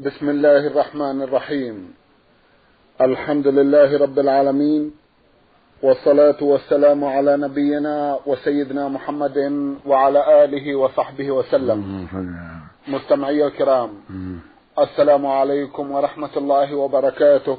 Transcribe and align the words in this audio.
بسم 0.00 0.28
الله 0.28 0.66
الرحمن 0.66 1.22
الرحيم. 1.22 1.94
الحمد 3.00 3.46
لله 3.46 3.98
رب 3.98 4.18
العالمين 4.18 4.90
والصلاة 5.82 6.42
والسلام 6.42 7.04
على 7.04 7.36
نبينا 7.36 8.18
وسيدنا 8.26 8.88
محمد 8.88 9.38
وعلى 9.86 10.44
آله 10.44 10.74
وصحبه 10.74 11.30
وسلم. 11.30 12.08
مستمعي 12.88 13.46
الكرام 13.46 13.90
السلام 14.78 15.26
عليكم 15.26 15.90
ورحمة 15.90 16.34
الله 16.36 16.74
وبركاته. 16.74 17.58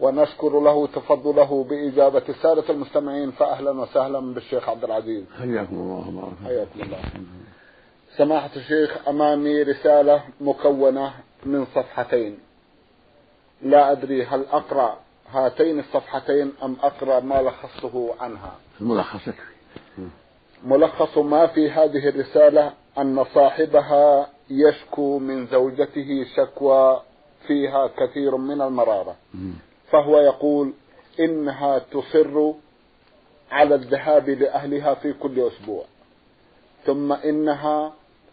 ونشكر 0.00 0.60
له 0.60 0.86
تفضله 0.86 1.64
بإجابة 1.64 2.22
السادة 2.28 2.64
المستمعين 2.70 3.30
فأهلا 3.30 3.70
وسهلا 3.70 4.34
بالشيخ 4.34 4.68
عبد 4.68 4.84
العزيز. 4.84 5.24
حياكم 5.38 5.76
الله 5.76 6.08
وبارك 6.08 6.34
حياكم 6.44 6.80
الله. 6.80 6.98
سماحة 8.16 8.50
الشيخ 8.56 9.08
أمامي 9.08 9.62
رسالة 9.62 10.22
مكونة 10.40 11.12
من 11.46 11.66
صفحتين. 11.66 12.38
لا 13.62 13.92
أدري 13.92 14.24
هل 14.24 14.44
أقرأ 14.52 14.98
هاتين 15.30 15.78
الصفحتين 15.78 16.52
أم 16.62 16.76
أقرأ 16.82 17.20
ما 17.20 17.42
لخصته 17.42 18.14
عنها. 18.20 18.52
الملخص 18.80 19.28
ملخص 20.64 21.18
ما 21.18 21.46
في 21.46 21.70
هذه 21.70 22.08
الرسالة 22.08 22.72
أن 22.98 23.24
صاحبها 23.34 24.28
يشكو 24.50 25.18
من 25.18 25.46
زوجته 25.46 26.26
شكوى 26.36 27.02
فيها 27.46 27.86
كثير 27.86 28.36
من 28.36 28.62
المرارة. 28.62 29.16
فهو 29.94 30.20
يقول 30.20 30.72
إنها 31.20 31.78
تصر 31.78 32.52
على 33.50 33.74
الذهاب 33.74 34.30
لأهلها 34.30 34.94
في 34.94 35.12
كل 35.12 35.46
أسبوع. 35.46 35.84
ثم 36.86 37.12
إنها 37.12 37.92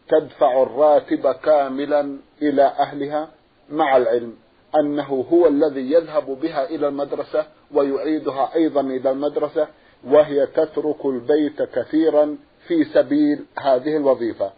تدفع 0.09 0.63
الراتب 0.63 1.31
كاملا 1.31 2.17
إلى 2.41 2.63
أهلها 2.63 3.29
مع 3.69 3.97
العلم 3.97 4.35
أنه 4.75 5.25
هو 5.33 5.47
الذي 5.47 5.91
يذهب 5.91 6.25
بها 6.41 6.69
إلى 6.69 6.87
المدرسة 6.87 7.45
ويعيدها 7.73 8.55
أيضا 8.55 8.81
إلى 8.81 9.11
المدرسة 9.11 9.67
وهي 10.07 10.47
تترك 10.47 11.05
البيت 11.05 11.61
كثيرا 11.61 12.37
في 12.67 12.83
سبيل 12.83 13.45
هذه 13.59 13.97
الوظيفة. 13.97 14.51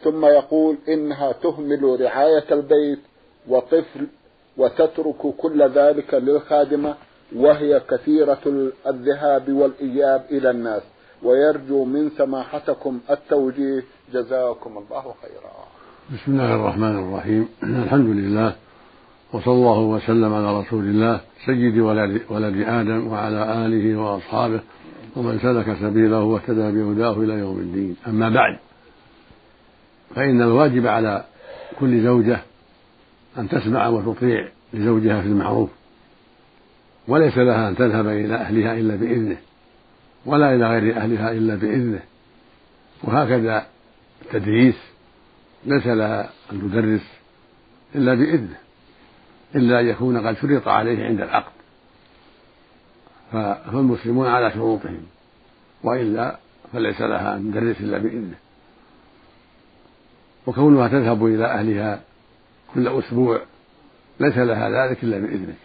ثم 0.00 0.26
يقول 0.26 0.76
إنها 0.88 1.32
تهمل 1.32 2.00
رعاية 2.00 2.44
البيت 2.52 3.00
وطفل 3.48 4.08
وتترك 4.56 5.34
كل 5.38 5.68
ذلك 5.68 6.14
للخادمة 6.14 6.94
وهي 7.36 7.80
كثيرة 7.90 8.70
الذهاب 8.86 9.52
والإياب 9.52 10.24
إلى 10.30 10.50
الناس. 10.50 10.82
ويرجو 11.22 11.84
من 11.84 12.10
سماحتكم 12.10 13.00
التوجيه. 13.10 13.84
جزاكم 14.12 14.78
الله 14.78 15.14
خيرا. 15.22 15.52
بسم 16.14 16.32
الله 16.32 16.54
الرحمن 16.54 16.98
الرحيم. 16.98 17.48
الحمد 17.84 18.08
لله 18.16 18.54
وصلى 19.32 19.54
الله 19.54 19.80
وسلم 19.80 20.34
على 20.34 20.60
رسول 20.60 20.84
الله 20.84 21.20
سيد 21.46 21.78
ولد, 21.78 22.22
آدم 22.68 23.06
وعلى 23.06 23.66
آله 23.66 23.96
وأصحابه 23.96 24.60
ومن 25.16 25.38
سلك 25.38 25.76
سبيله 25.80 26.22
واهتدى 26.22 26.72
بهداه 26.72 27.12
إلى 27.12 27.32
يوم 27.32 27.58
الدين. 27.58 27.96
أما 28.06 28.28
بعد 28.28 28.58
فإن 30.14 30.42
الواجب 30.42 30.86
على 30.86 31.24
كل 31.80 32.02
زوجة 32.04 32.38
أن 33.38 33.48
تسمع 33.48 33.88
وتطيع 33.88 34.48
لزوجها 34.72 35.20
في 35.20 35.26
المعروف 35.26 35.70
وليس 37.08 37.38
لها 37.38 37.68
أن 37.68 37.76
تذهب 37.76 38.06
إلى 38.06 38.34
أهلها 38.34 38.78
إلا 38.78 38.96
بإذنه 38.96 39.36
ولا 40.26 40.54
إلى 40.54 40.66
غير 40.66 40.96
أهلها 40.96 41.32
إلا 41.32 41.54
بإذنه. 41.54 42.00
وهكذا 43.04 43.66
التدريس 44.22 44.76
ليس 45.66 45.86
لها 45.86 46.30
أن 46.52 46.60
تدرس 46.60 47.06
إلا 47.94 48.14
بإذنه 48.14 48.56
إلا 49.54 49.80
أن 49.80 49.86
يكون 49.86 50.26
قد 50.26 50.36
شرط 50.36 50.68
عليه 50.68 51.04
عند 51.04 51.20
العقد. 51.20 51.52
فالمسلمون 53.32 54.26
على 54.26 54.50
شروطهم 54.50 55.02
وإلا 55.84 56.38
فليس 56.72 57.00
لها 57.00 57.36
أن 57.36 57.52
تدرس 57.52 57.80
إلا 57.80 57.98
بإذنه. 57.98 58.36
وكونها 60.46 60.88
تذهب 60.88 61.26
إلى 61.26 61.44
أهلها 61.44 62.00
كل 62.74 62.88
أسبوع 62.88 63.40
ليس 64.20 64.38
لها 64.38 64.70
ذلك 64.70 65.04
إلا 65.04 65.18
بإذنك. 65.18 65.56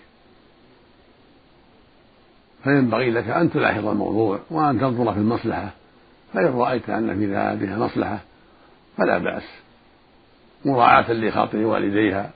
فينبغي 2.64 3.12
لك 3.12 3.30
أن 3.30 3.52
تلاحظ 3.52 3.88
الموضوع 3.88 4.40
وأن 4.50 4.80
تنظر 4.80 5.14
في 5.14 5.20
المصلحة 5.20 5.70
فإن 6.34 6.46
رأيت 6.46 6.90
أن 6.90 7.20
في 7.20 7.36
ذلك 7.36 7.70
مصلحة 7.70 8.20
فلا 8.98 9.18
بأس. 9.18 9.44
مراعاة 10.66 11.12
لخاطر 11.12 11.58
والديها 11.58 12.32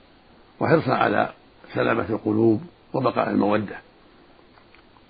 وحرصا 0.60 0.94
على 0.94 1.28
سلامة 1.74 2.06
القلوب 2.10 2.62
وبقاء 2.94 3.30
المودة. 3.30 3.76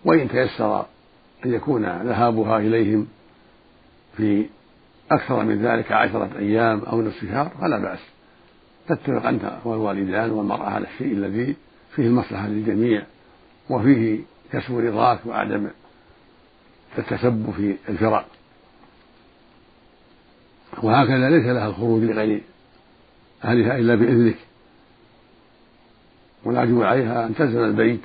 وإن 0.05 0.29
تيسر 0.29 0.87
أن 1.47 1.55
يكون 1.55 1.85
ذهابها 1.85 2.59
إليهم 2.59 3.09
في 4.17 4.47
أكثر 5.11 5.45
من 5.45 5.63
ذلك 5.63 5.93
عشرة 5.93 6.31
أيام 6.39 6.81
أو 6.81 7.03
نصف 7.03 7.21
شهر 7.21 7.49
فلا 7.61 7.79
بأس. 7.79 8.12
تتفق 8.89 9.27
أنت 9.27 9.53
والوالدان 9.65 10.31
والمرأة 10.31 10.71
على 10.71 10.87
الشيء 10.87 11.13
الذي 11.13 11.57
فيه 11.95 12.07
المصلحة 12.07 12.49
للجميع 12.49 13.03
وفيه 13.71 14.21
كسب 14.53 14.79
رضاك 14.79 15.27
وعدم 15.27 15.69
التسبب 16.99 17.51
في 17.57 17.77
الفراق. 17.89 18.27
وهكذا 20.83 21.31
ليس 21.31 21.47
لها 21.47 21.69
الخروج 21.69 22.03
لغير 22.03 22.43
أهلها 23.45 23.79
إلا 23.79 23.95
بإذنك. 23.95 24.37
والواجب 26.45 26.83
عليها 26.83 27.27
أن 27.27 27.35
تلزم 27.35 27.65
البيت 27.65 28.01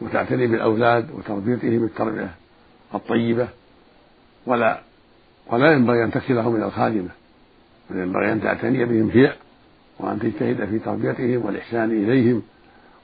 وتعتني 0.00 0.46
بالأولاد 0.46 1.10
وتربيتهم 1.10 1.84
التربية 1.84 2.34
الطيبة. 2.94 3.48
ولا 4.46 4.80
ولا 5.46 5.72
ينبغي 5.72 6.04
أن 6.04 6.10
تكلهم 6.10 6.56
إلى 6.56 6.66
الخادمة 6.66 7.08
بل 7.90 7.98
ينبغي 7.98 8.32
أن 8.32 8.42
تعتني 8.42 8.84
بهم 8.84 9.10
هي 9.10 9.32
وأن 9.98 10.18
تجتهد 10.18 10.64
في 10.64 10.78
تربيتهم 10.78 11.46
والإحسان 11.46 11.90
إليهم 11.90 12.42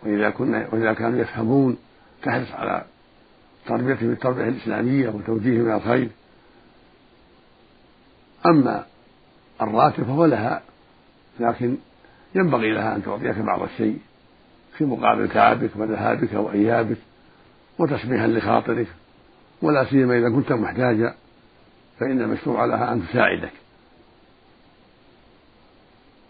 وإذا 0.03 0.30
كنا 0.30 0.69
وإذا 0.72 0.92
كانوا 0.92 1.20
يفهمون 1.20 1.76
تحرص 2.22 2.53
على 2.53 2.84
تربيتهم 3.66 4.10
التربية 4.10 4.48
الإسلامية 4.48 5.08
وتوجيههم 5.08 5.66
إلى 5.66 5.76
الخير. 5.76 6.08
أما 8.47 8.84
الراتب 9.62 10.04
فهو 10.04 10.25
لها 10.25 10.62
لكن 11.41 11.76
ينبغي 12.34 12.72
لها 12.72 12.97
أن 12.97 13.03
تعطيك 13.03 13.38
بعض 13.38 13.62
الشيء 13.62 13.98
في 14.78 14.84
مقابل 14.84 15.28
تعبك 15.28 15.70
وذهابك 15.76 16.32
وإيابك 16.32 16.97
وتسميحا 17.78 18.26
لخاطرك 18.26 18.86
ولا 19.62 19.84
سيما 19.84 20.19
إذا 20.19 20.30
كنت 20.30 20.53
محتاجا 20.53 21.14
فإن 22.00 22.20
المشروع 22.20 22.64
لها 22.64 22.92
أن 22.92 23.03
تساعدك. 23.09 23.53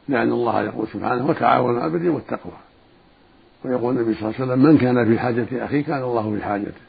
لأن 0.09 0.33
الله 0.33 0.63
يقول 0.63 0.89
سبحانه 0.89 1.27
وتعاونوا 1.27 1.81
على 1.81 1.95
البر 1.95 2.11
والتقوى. 2.11 2.53
ويقول 3.65 3.97
النبي 3.97 4.15
صلى 4.15 4.23
الله 4.23 4.41
عليه 4.41 4.53
وسلم 4.53 4.63
من 4.63 4.79
كان 4.79 5.05
في 5.05 5.19
حاجة 5.19 5.65
أخيه 5.65 5.85
كان 5.85 6.03
الله 6.03 6.35
في 6.37 6.45
حاجته. 6.45 6.81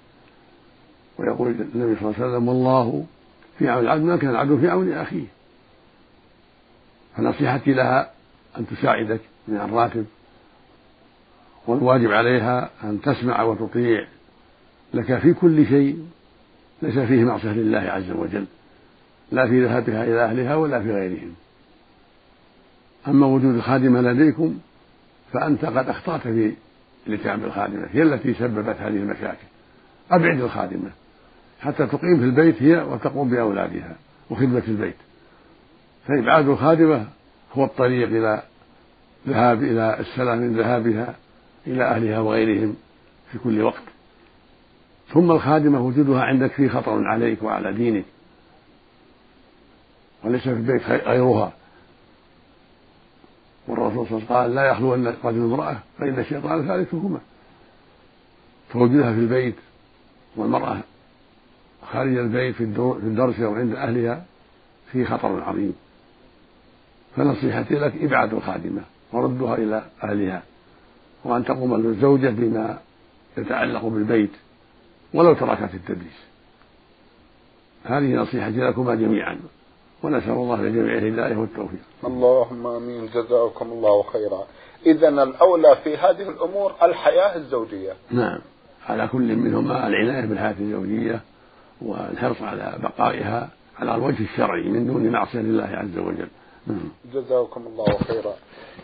ويقول 1.17 1.47
النبي 1.47 1.95
صلى 1.99 2.09
الله 2.09 2.13
عليه 2.19 2.27
وسلم 2.27 2.47
والله 2.47 3.05
في 3.59 3.69
عون 3.69 3.83
العبد 3.83 4.01
ما 4.01 4.17
كان 4.17 4.29
العبد 4.29 4.59
في 4.59 4.69
عون 4.69 4.91
أخيه. 4.91 5.25
فنصيحتي 7.17 7.73
لها 7.73 8.11
أن 8.57 8.67
تساعدك 8.67 9.21
من 9.47 9.57
الراتب 9.57 10.05
والواجب 11.67 12.11
عليها 12.11 12.69
أن 12.83 13.01
تسمع 13.01 13.43
وتطيع. 13.43 14.07
لك 14.93 15.19
في 15.19 15.33
كل 15.33 15.67
شيء 15.67 16.07
ليس 16.81 16.99
فيه 16.99 17.23
معصية 17.23 17.51
لله 17.51 17.79
عز 17.79 18.11
وجل 18.11 18.45
لا 19.31 19.47
في 19.47 19.65
ذهابها 19.65 20.03
إلى 20.03 20.23
أهلها 20.23 20.55
ولا 20.55 20.81
في 20.81 20.91
غيرهم. 20.91 21.33
أما 23.07 23.27
وجود 23.27 23.55
الخادمة 23.55 24.01
لديكم 24.01 24.59
فأنت 25.33 25.65
قد 25.65 25.89
أخطأت 25.89 26.21
في 26.21 26.53
الإتيان 27.07 27.39
بالخادمة 27.39 27.87
هي 27.91 28.03
التي 28.03 28.33
سببت 28.33 28.75
هذه 28.79 28.87
المشاكل. 28.87 29.47
أبعد 30.11 30.41
الخادمة 30.41 30.89
حتى 31.61 31.87
تقيم 31.87 32.17
في 32.17 32.23
البيت 32.23 32.63
هي 32.63 32.81
وتقوم 32.81 33.29
بأولادها 33.29 33.95
وخدمة 34.29 34.63
البيت. 34.67 34.95
فإبعاد 36.07 36.47
الخادمة 36.47 37.07
هو 37.53 37.65
الطريق 37.65 38.07
إلى 38.07 38.43
ذهاب 39.27 39.63
إلى 39.63 39.99
السلام 39.99 40.37
من 40.37 40.57
ذهابها 40.57 41.15
إلى 41.67 41.83
أهلها 41.83 42.19
وغيرهم 42.19 42.75
في 43.31 43.37
كل 43.37 43.61
وقت. 43.61 43.83
ثم 45.13 45.31
الخادمة 45.31 45.81
وجودها 45.81 46.21
عندك 46.21 46.51
فيه 46.51 46.69
خطر 46.69 47.07
عليك 47.07 47.43
وعلى 47.43 47.73
دينك 47.73 48.05
وليس 50.23 50.41
في 50.41 50.49
البيت 50.49 50.81
غيرها. 50.89 51.53
والرسول 53.67 54.07
صلى 54.07 54.17
الله 54.17 54.17
عليه 54.17 54.25
وسلم 54.25 54.37
قال 54.37 54.55
لا 54.55 54.65
يخلو 54.65 54.95
أن 54.95 55.15
رجل 55.23 55.41
امرأة 55.41 55.77
فإن 55.97 56.19
الشيطان 56.19 56.67
ثالثهما. 56.67 57.19
فوجودها 58.69 59.13
في 59.13 59.19
البيت 59.19 59.55
والمرأة 60.35 60.77
خارج 61.91 62.17
البيت 62.17 62.55
في 62.55 62.63
الدرس 63.03 63.39
أو 63.39 63.55
عند 63.55 63.75
أهلها 63.75 64.25
فيه 64.91 65.05
خطر 65.05 65.43
عظيم. 65.43 65.75
فنصيحتي 67.15 67.75
لك 67.75 67.93
إبعاد 68.01 68.33
الخادمة 68.33 68.81
وردها 69.11 69.55
إلى 69.55 69.83
أهلها 70.03 70.43
وأن 71.23 71.45
تقوم 71.45 71.73
الزوجة 71.73 72.29
بما 72.29 72.79
يتعلق 73.37 73.85
بالبيت 73.85 74.31
ولو 75.13 75.33
تركت 75.33 75.73
التدريس. 75.73 76.23
هذه 77.85 78.15
نصيحتي 78.15 78.57
لكما 78.57 78.95
جميعا. 78.95 79.39
ونسأل 80.03 80.31
الله 80.31 80.61
لجميع 80.61 80.97
الهداية 80.97 81.37
والتوفيق. 81.37 81.79
اللهم 82.03 82.67
آمين. 82.67 83.05
جزاكم 83.07 83.71
الله 83.71 84.03
خيرا. 84.03 84.43
اذا 84.85 85.09
الأولى 85.09 85.75
في 85.83 85.97
هذه 85.97 86.29
الأمور 86.29 86.73
الحياة 86.83 87.35
الزوجية. 87.35 87.93
نعم. 88.11 88.39
على 88.89 89.07
كل 89.07 89.35
منهما 89.35 89.87
العناية 89.87 90.25
بالحياة 90.25 90.55
الزوجية 90.59 91.21
والحرص 91.81 92.41
على 92.41 92.75
بقائها 92.83 93.49
على 93.79 93.95
الوجه 93.95 94.23
الشرعي 94.23 94.63
من 94.63 94.87
دون 94.87 95.09
معصية 95.09 95.39
لله 95.39 95.63
عز 95.63 95.97
وجل. 95.97 96.27
نعم. 96.67 96.91
جزاكم 97.13 97.67
الله 97.67 97.97
خيرا. 97.97 98.33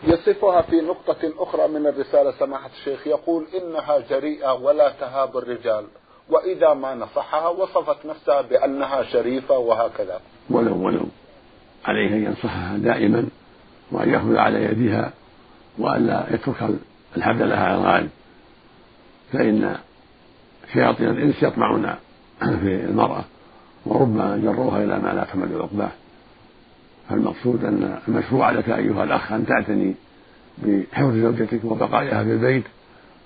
يصفها 0.04 0.62
في 0.62 0.80
نقطة 0.80 1.32
أخرى 1.38 1.68
من 1.68 1.86
الرسالة 1.86 2.30
سماحة 2.38 2.70
الشيخ. 2.78 3.06
يقول 3.06 3.46
إنها 3.54 3.98
جريئة 3.98 4.52
ولا 4.52 4.92
تهاب 5.00 5.36
الرجال. 5.36 5.84
وإذا 6.30 6.74
ما 6.74 6.94
نصحها 6.94 7.48
وصفت 7.48 8.06
نفسها 8.06 8.40
بأنها 8.42 9.02
شريفة 9.02 9.58
وهكذا. 9.58 10.20
ولو 10.50 10.86
ولو 10.86 11.06
عليه 11.84 12.08
أن 12.08 12.24
ينصحها 12.24 12.76
دائما 12.76 13.26
وأن 13.92 14.10
يأخذ 14.10 14.36
على 14.36 14.64
يدها 14.64 15.12
وألا 15.78 16.34
يترك 16.34 16.70
الحبل 17.16 17.48
لها 17.48 17.66
على 17.66 17.74
الغالب. 17.74 18.10
فإن 19.32 19.76
شياطين 20.72 21.08
الإنس 21.08 21.42
يطمعون 21.42 21.94
في 22.40 22.84
المرأة 22.84 23.24
وربما 23.86 24.36
جروها 24.36 24.84
إلى 24.84 24.98
ما 24.98 25.12
لا 25.12 25.24
تحمل 25.24 25.62
عقباه. 25.62 25.90
فالمقصود 27.08 27.64
أن 27.64 27.98
المشروع 28.08 28.50
لك 28.50 28.68
أيها 28.68 29.04
الأخ 29.04 29.32
أن 29.32 29.46
تعتني 29.46 29.94
بحفظ 30.58 31.14
زوجتك 31.16 31.64
وبقائها 31.64 32.24
في 32.24 32.32
البيت 32.32 32.64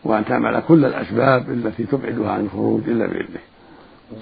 وأن 0.04 0.24
تعمل 0.24 0.62
كل 0.68 0.84
الأسباب 0.84 1.50
التي 1.50 1.84
تبعدها 1.84 2.30
عن 2.30 2.44
الخروج 2.44 2.88
إلا 2.88 3.06
بإذنه. 3.06 3.40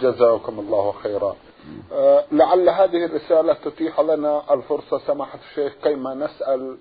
جزاكم 0.00 0.58
الله 0.60 0.92
خيرا. 0.92 1.36
أه 1.92 2.24
لعل 2.32 2.68
هذه 2.68 3.04
الرسالة 3.04 3.56
تتيح 3.64 4.00
لنا 4.00 4.54
الفرصة 4.54 4.98
سماحة 4.98 5.38
الشيخ 5.50 5.72
كيما 5.82 6.14
نسأل 6.14 6.76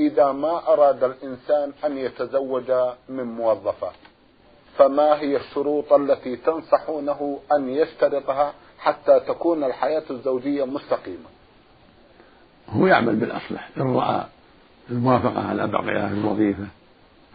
إذا 0.00 0.32
ما 0.32 0.72
أراد 0.72 1.04
الإنسان 1.04 1.72
أن 1.84 1.98
يتزوج 1.98 2.72
من 3.08 3.24
موظفة 3.24 3.90
فما 4.78 5.20
هي 5.20 5.36
الشروط 5.36 5.92
التي 5.92 6.36
تنصحونه 6.36 7.38
أن 7.52 7.68
يشترطها 7.68 8.52
حتى 8.78 9.20
تكون 9.20 9.64
الحياة 9.64 10.02
الزوجية 10.10 10.64
مستقيمة؟ 10.64 11.28
هو 12.68 12.86
يعمل 12.86 13.16
بالأصلح 13.16 13.70
إن 13.76 13.96
رأى 13.96 14.24
الموافقة 14.90 15.48
على 15.48 15.68
في 16.08 16.14
الوظيفة. 16.14 16.66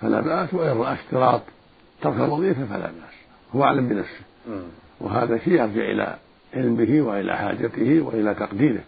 فلا 0.06 0.22
بأس 0.22 0.54
وإن 0.54 0.78
رأى 0.78 0.94
اشتراط 0.94 1.42
ترك 2.02 2.16
الوظيفة 2.16 2.66
فلا 2.66 2.86
بأس. 2.86 3.16
هو 3.56 3.64
أعلم 3.64 3.88
بنفسه. 3.88 4.24
وهذا 5.02 5.38
شيء 5.38 5.54
يرجع 5.54 5.92
إلى 5.92 6.18
علمه 6.54 7.02
وإلى 7.08 7.38
حاجته 7.38 8.02
وإلى 8.02 8.34
تقديره. 8.34 8.84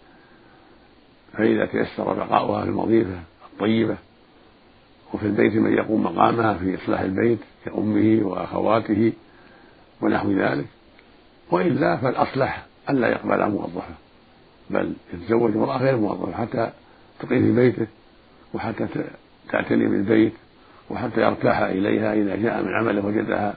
فإذا 1.32 1.66
تيسر 1.66 2.12
بقاؤها 2.12 2.62
في 2.62 2.68
الوظيفة 2.68 3.20
الطيبة 3.52 3.96
وفي 5.14 5.26
البيت 5.26 5.54
من 5.54 5.72
يقوم 5.72 6.02
مقامها 6.02 6.54
في 6.54 6.74
إصلاح 6.74 7.00
البيت 7.00 7.38
كأمه 7.64 8.26
وأخواته 8.26 9.12
ونحو 10.00 10.32
ذلك. 10.32 10.66
وإلا 11.50 11.96
فالأصلح 11.96 12.66
ألا 12.90 13.08
يقبل 13.08 13.50
موظفة 13.50 13.94
بل 14.70 14.92
يتزوج 15.14 15.56
امرأة 15.56 15.76
غير 15.76 15.96
موظفة 15.96 16.32
حتى 16.32 16.70
تقيم 17.20 17.42
في 17.42 17.52
بيته 17.52 17.86
وحتى 18.54 18.86
تعتني 19.52 19.86
بالبيت 19.86 20.32
وحتى 20.90 21.20
يرتاح 21.20 21.58
إليها 21.58 22.14
إذا 22.14 22.36
جاء 22.36 22.62
من 22.62 22.74
عمله 22.74 23.06
وجدها 23.06 23.54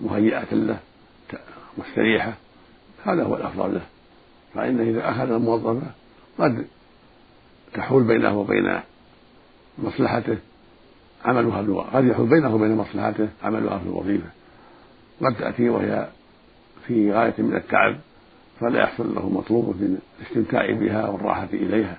مهيئة 0.00 0.54
له 0.54 0.78
مستريحة. 1.78 2.32
هذا 3.04 3.22
هو 3.24 3.36
الأفضل 3.36 3.74
له. 3.74 3.80
فإنه 4.54 4.82
إذا 4.82 5.10
أخذ 5.10 5.30
الموظفة 5.30 5.86
قد 6.38 6.66
تحول 7.74 8.02
بينه 8.02 8.38
وبين 8.38 8.80
مصلحته 9.78 10.38
عملها 11.24 11.62
في 11.62 11.72
قد 11.72 12.04
يحول 12.04 12.26
بينه 12.26 12.54
وبين 12.54 12.76
مصلحته 12.76 13.28
عملها 13.42 13.78
في 13.78 13.84
الوظيفة 13.84 14.30
قد 15.22 15.34
تأتي 15.34 15.68
وهي 15.68 16.08
في 16.86 17.12
غاية 17.12 17.34
من 17.38 17.56
التعب 17.56 17.96
فلا 18.60 18.82
يحصل 18.82 19.14
له 19.14 19.28
مطلوب 19.28 19.66
من 19.66 19.98
الاستمتاع 20.20 20.72
بها 20.72 21.08
والراحة 21.08 21.48
إليها. 21.52 21.96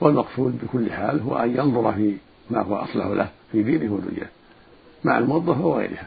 والمقصود 0.00 0.58
بكل 0.62 0.92
حال 0.92 1.20
هو 1.20 1.36
أن 1.36 1.50
ينظر 1.50 1.92
في 1.92 2.16
ما 2.50 2.62
هو 2.62 2.76
أصلح 2.76 3.06
له 3.06 3.28
في 3.52 3.62
دينه 3.62 3.94
ودنياه 3.94 4.28
مع 5.04 5.18
الموظفة 5.18 5.66
وغيرها. 5.66 6.06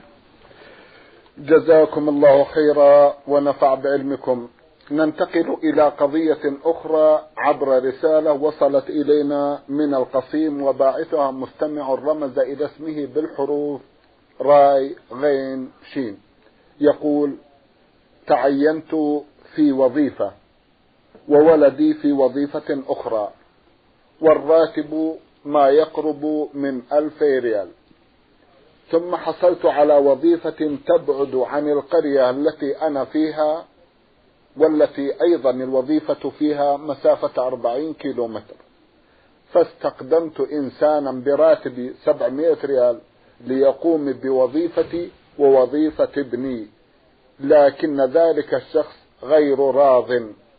جزاكم 1.38 2.10
الله 2.10 2.44
خيرا 2.44 3.16
ونفع 3.28 3.76
بعلمكم. 3.76 4.48
ننتقل 4.92 5.58
إلى 5.64 5.84
قضية 5.84 6.58
أخرى 6.66 7.22
عبر 7.38 7.84
رسالة 7.86 8.34
وصلت 8.34 8.90
إلينا 8.90 9.60
من 9.70 9.94
القصيم 9.94 10.62
وباعثها 10.64 11.32
مستمع 11.32 11.94
رمز 11.94 12.40
إلى 12.40 12.66
اسمه 12.66 13.06
بالحروف 13.06 13.82
راي 14.42 14.96
غين 15.12 15.72
شين. 15.94 16.18
يقول 16.80 17.36
تعينت 18.28 18.96
في 19.56 19.72
وظيفة 19.72 20.32
وولدي 21.30 21.94
في 21.94 22.12
وظيفة 22.12 22.84
أخرى 22.88 23.32
والراتب 24.22 25.16
ما 25.46 25.70
يقرب 25.70 26.50
من 26.54 26.82
ألف 26.94 27.22
ريال. 27.22 27.70
ثم 28.92 29.16
حصلت 29.16 29.66
على 29.66 29.98
وظيفة 29.98 30.78
تبعد 30.88 31.36
عن 31.36 31.70
القرية 31.70 32.30
التي 32.30 32.82
أنا 32.82 33.06
فيها 33.06 33.66
والتي 34.58 35.22
أيضا 35.22 35.50
الوظيفة 35.50 36.30
فيها 36.30 36.78
مسافة 36.78 37.48
أربعين 37.48 37.94
كيلو 37.94 38.28
متر 38.28 38.56
فاستقدمت 39.54 40.40
إنسانا 40.40 41.12
براتب 41.12 41.94
سبعمائة 42.04 42.58
ريال 42.66 43.00
ليقوم 43.42 44.14
بوظيفتي 44.14 45.10
ووظيفة 45.40 46.10
ابني. 46.18 46.68
لكن 47.40 48.02
ذلك 48.02 48.54
الشخص 48.54 48.96
غير 49.24 49.60
راض 49.60 50.10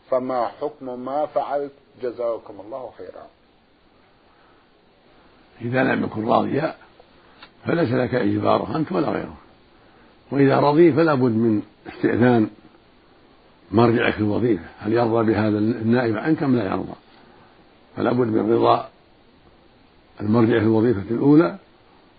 فما 0.09 0.47
حكم 0.47 1.05
ما 1.05 1.25
فعلت؟ 1.25 1.71
جزاكم 2.01 2.59
الله 2.65 2.91
خيرا. 2.97 3.27
إذا 5.61 5.83
لم 5.83 6.03
يكن 6.03 6.27
راضيا 6.27 6.75
فليس 7.65 7.91
لك 7.91 8.15
إجباره 8.15 8.75
أنت 8.75 8.91
ولا 8.91 9.09
غيره. 9.09 9.37
وإذا 10.31 10.59
رضي 10.59 10.93
فلا 10.93 11.13
بد 11.13 11.31
من 11.31 11.61
استئذان 11.87 12.49
مرجعك 13.71 14.13
في 14.13 14.19
الوظيفة. 14.19 14.65
هل 14.79 14.93
يرضى 14.93 15.31
بهذا 15.31 15.57
النائب 15.57 16.17
عنك 16.17 16.43
أم 16.43 16.55
لا 16.55 16.65
يرضى؟ 16.65 16.95
فلا 17.95 18.11
بد 18.11 18.27
من 18.27 18.53
رضا 18.53 18.89
المرجع 20.21 20.59
في 20.59 20.65
الوظيفة 20.65 21.03
الأولى 21.11 21.57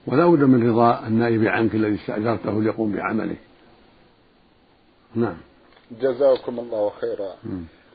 ولا 0.07 0.26
بد 0.26 0.45
من 0.45 0.71
رضا 0.71 1.07
النائب 1.07 1.47
عنك 1.47 1.75
الذي 1.75 1.95
استأجرته 1.95 2.62
ليقوم 2.62 2.93
بعمله. 2.93 3.37
نعم. 5.14 5.37
جزاكم 6.00 6.59
الله 6.59 6.91
خيرا. 7.00 7.35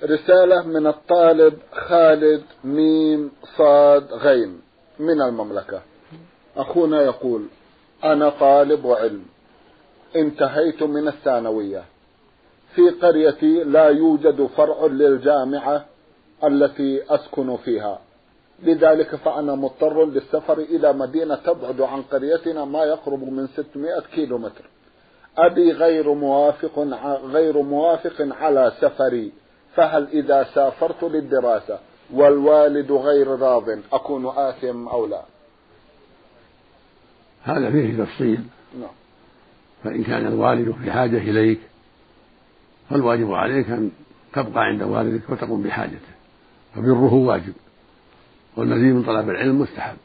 رسالة 0.03 0.67
من 0.67 0.87
الطالب 0.87 1.53
خالد 1.71 2.43
ميم 2.63 3.31
صاد 3.57 4.13
غين 4.13 4.61
من 4.99 5.21
المملكة. 5.21 5.81
أخونا 6.57 7.01
يقول 7.01 7.45
أنا 8.03 8.29
طالب 8.29 8.87
علم 8.87 9.25
انتهيت 10.15 10.83
من 10.83 11.07
الثانوية. 11.07 11.83
في 12.75 12.89
قريتي 12.89 13.63
لا 13.63 13.89
يوجد 13.89 14.45
فرع 14.45 14.85
للجامعة 14.85 15.85
التي 16.43 17.03
أسكن 17.09 17.57
فيها. 17.57 17.99
لذلك 18.63 19.15
فأنا 19.15 19.55
مضطر 19.55 20.05
للسفر 20.05 20.57
إلى 20.57 20.93
مدينة 20.93 21.35
تبعد 21.35 21.81
عن 21.81 22.01
قريتنا 22.01 22.65
ما 22.65 22.83
يقرب 22.83 23.23
من 23.23 23.47
600 23.47 23.99
كيلو 23.99 24.37
متر 24.37 24.69
أبي 25.37 25.71
غير 25.71 26.13
موافق 26.13 26.79
غير 27.23 27.61
موافق 27.61 28.27
على 28.41 28.71
سفري 28.81 29.31
فهل 29.75 30.07
إذا 30.13 30.47
سافرت 30.55 31.03
للدراسة 31.03 31.79
والوالد 32.13 32.91
غير 32.91 33.27
راض 33.27 33.69
أكون 33.93 34.25
آثم 34.25 34.87
أو 34.87 35.05
لا؟ 35.05 35.21
هذا 37.43 37.71
فيه 37.71 38.03
تفصيل. 38.03 38.43
نعم. 38.79 38.89
فإن 39.83 40.03
كان 40.03 40.27
الوالد 40.27 40.75
في 40.83 40.91
حاجة 40.91 41.17
إليك 41.17 41.59
فالواجب 42.89 43.31
عليك 43.31 43.69
أن 43.69 43.91
تبقى 44.33 44.63
عند 44.63 44.83
والدك 44.83 45.29
وتقوم 45.29 45.63
بحاجته. 45.63 46.13
فبره 46.75 47.13
واجب. 47.13 47.53
والمزيد 48.57 48.93
من 48.93 49.03
طلب 49.03 49.29
العلم 49.29 49.61
مستحب. 49.61 49.97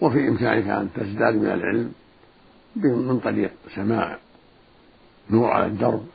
وفي 0.00 0.28
إمكانك 0.28 0.66
أن 0.68 0.88
تزداد 0.94 1.34
من 1.34 1.46
العلم 1.46 1.92
من 2.76 3.20
طريق 3.20 3.52
سماع 3.74 4.18
نور 5.30 5.50
على 5.50 5.66
الدرب 5.66 6.06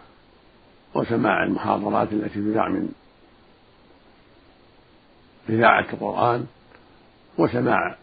وسماع 0.95 1.43
المحاضرات 1.43 2.13
التي 2.13 2.39
تذاع 2.39 2.69
من 2.69 2.89
إذاعة 5.49 5.85
القرآن 5.93 6.45
وسماع 7.37 7.95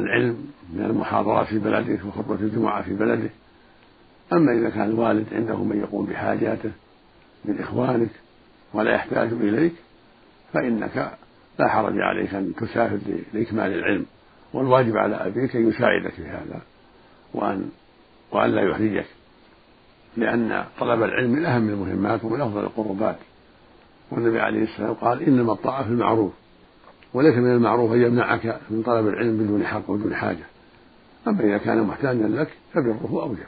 العلم 0.00 0.46
من 0.72 0.84
المحاضرات 0.84 1.46
في 1.46 1.58
بلده 1.58 1.98
وخطبة 2.06 2.34
الجمعة 2.34 2.82
في 2.82 2.94
بلده. 2.94 3.30
أما 4.32 4.52
إذا 4.52 4.70
كان 4.70 4.90
الوالد 4.90 5.34
عنده 5.34 5.64
من 5.64 5.80
يقوم 5.80 6.06
بحاجاته 6.06 6.70
من 7.44 7.60
إخوانك 7.60 8.10
ولا 8.74 8.94
يحتاج 8.94 9.32
إليك 9.32 9.72
فإنك 10.52 11.18
لا 11.58 11.68
حرج 11.68 11.94
عليك 11.98 12.34
أن 12.34 12.54
تسافر 12.54 12.98
لإكمال 13.32 13.72
العلم. 13.72 14.06
والواجب 14.52 14.96
على 14.96 15.16
أبيك 15.16 15.56
أن 15.56 15.68
يساعدك 15.68 16.12
في 16.12 16.22
هذا 16.22 16.60
وأن 17.34 17.70
وأن 18.32 18.50
لا 18.50 18.62
يحرجك 18.70 19.06
لأن 20.16 20.64
طلب 20.80 21.02
العلم 21.02 21.30
من 21.30 21.44
أهم 21.44 21.68
المهمات 21.68 22.24
ومن 22.24 22.40
أفضل 22.40 22.60
القربات. 22.60 23.16
والنبي 24.10 24.40
عليه 24.40 24.62
السلام 24.62 24.92
قال 24.92 25.22
إنما 25.22 25.52
الطاعة 25.52 25.82
في 25.82 25.88
المعروف. 25.88 26.32
وليس 27.14 27.34
من 27.34 27.50
المعروف 27.54 27.92
أن 27.92 28.02
يمنعك 28.02 28.60
من 28.70 28.82
طلب 28.82 29.08
العلم 29.08 29.36
بدون 29.36 29.66
حق 29.66 29.90
وبدون 29.90 30.14
حاجة. 30.14 30.44
أما 31.28 31.44
إذا 31.44 31.58
كان 31.58 31.82
محتاجا 31.82 32.28
لك 32.28 32.48
فبره 32.72 33.08
أوجب. 33.22 33.46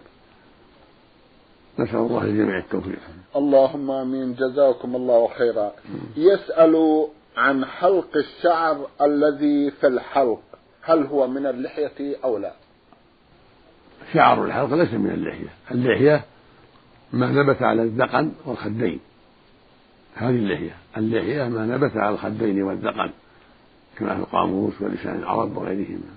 نسأل 1.79 1.97
الله 1.97 2.25
للجميع 2.25 2.59
التوفيق. 2.59 2.99
اللهم 3.37 3.91
آمين. 3.91 4.35
جزاكم 4.35 4.97
الله 4.97 5.29
خيرا. 5.29 5.73
يسأل 6.17 7.07
عن 7.37 7.65
حلق 7.65 8.17
الشعر 8.17 8.87
الذي 9.03 9.71
في 9.71 9.87
الحلق. 9.87 10.43
هل 10.83 11.07
هو 11.07 11.29
من 11.29 11.47
اللحية 11.47 12.17
أو 12.25 12.39
لا؟ 12.39 12.53
شعر 14.13 14.45
الحلق 14.45 14.75
ليس 14.75 14.95
من 14.95 15.11
اللحية. 15.11 15.49
اللحية 15.71 16.25
ما 17.13 17.27
نبت 17.27 17.63
على 17.63 17.83
الذقن 17.83 18.33
والخدين. 18.47 19.01
هذه 20.15 20.31
اللحية. 20.31 20.77
اللحية 20.97 21.49
ما 21.49 21.67
نبت 21.67 21.97
على 21.97 22.15
الخدين 22.15 22.63
والذقن. 22.63 23.11
كما 23.99 24.15
في 24.15 24.21
القاموس 24.21 24.73
ولسان 24.81 25.19
العرب 25.19 25.57
وغيرهما. 25.57 26.13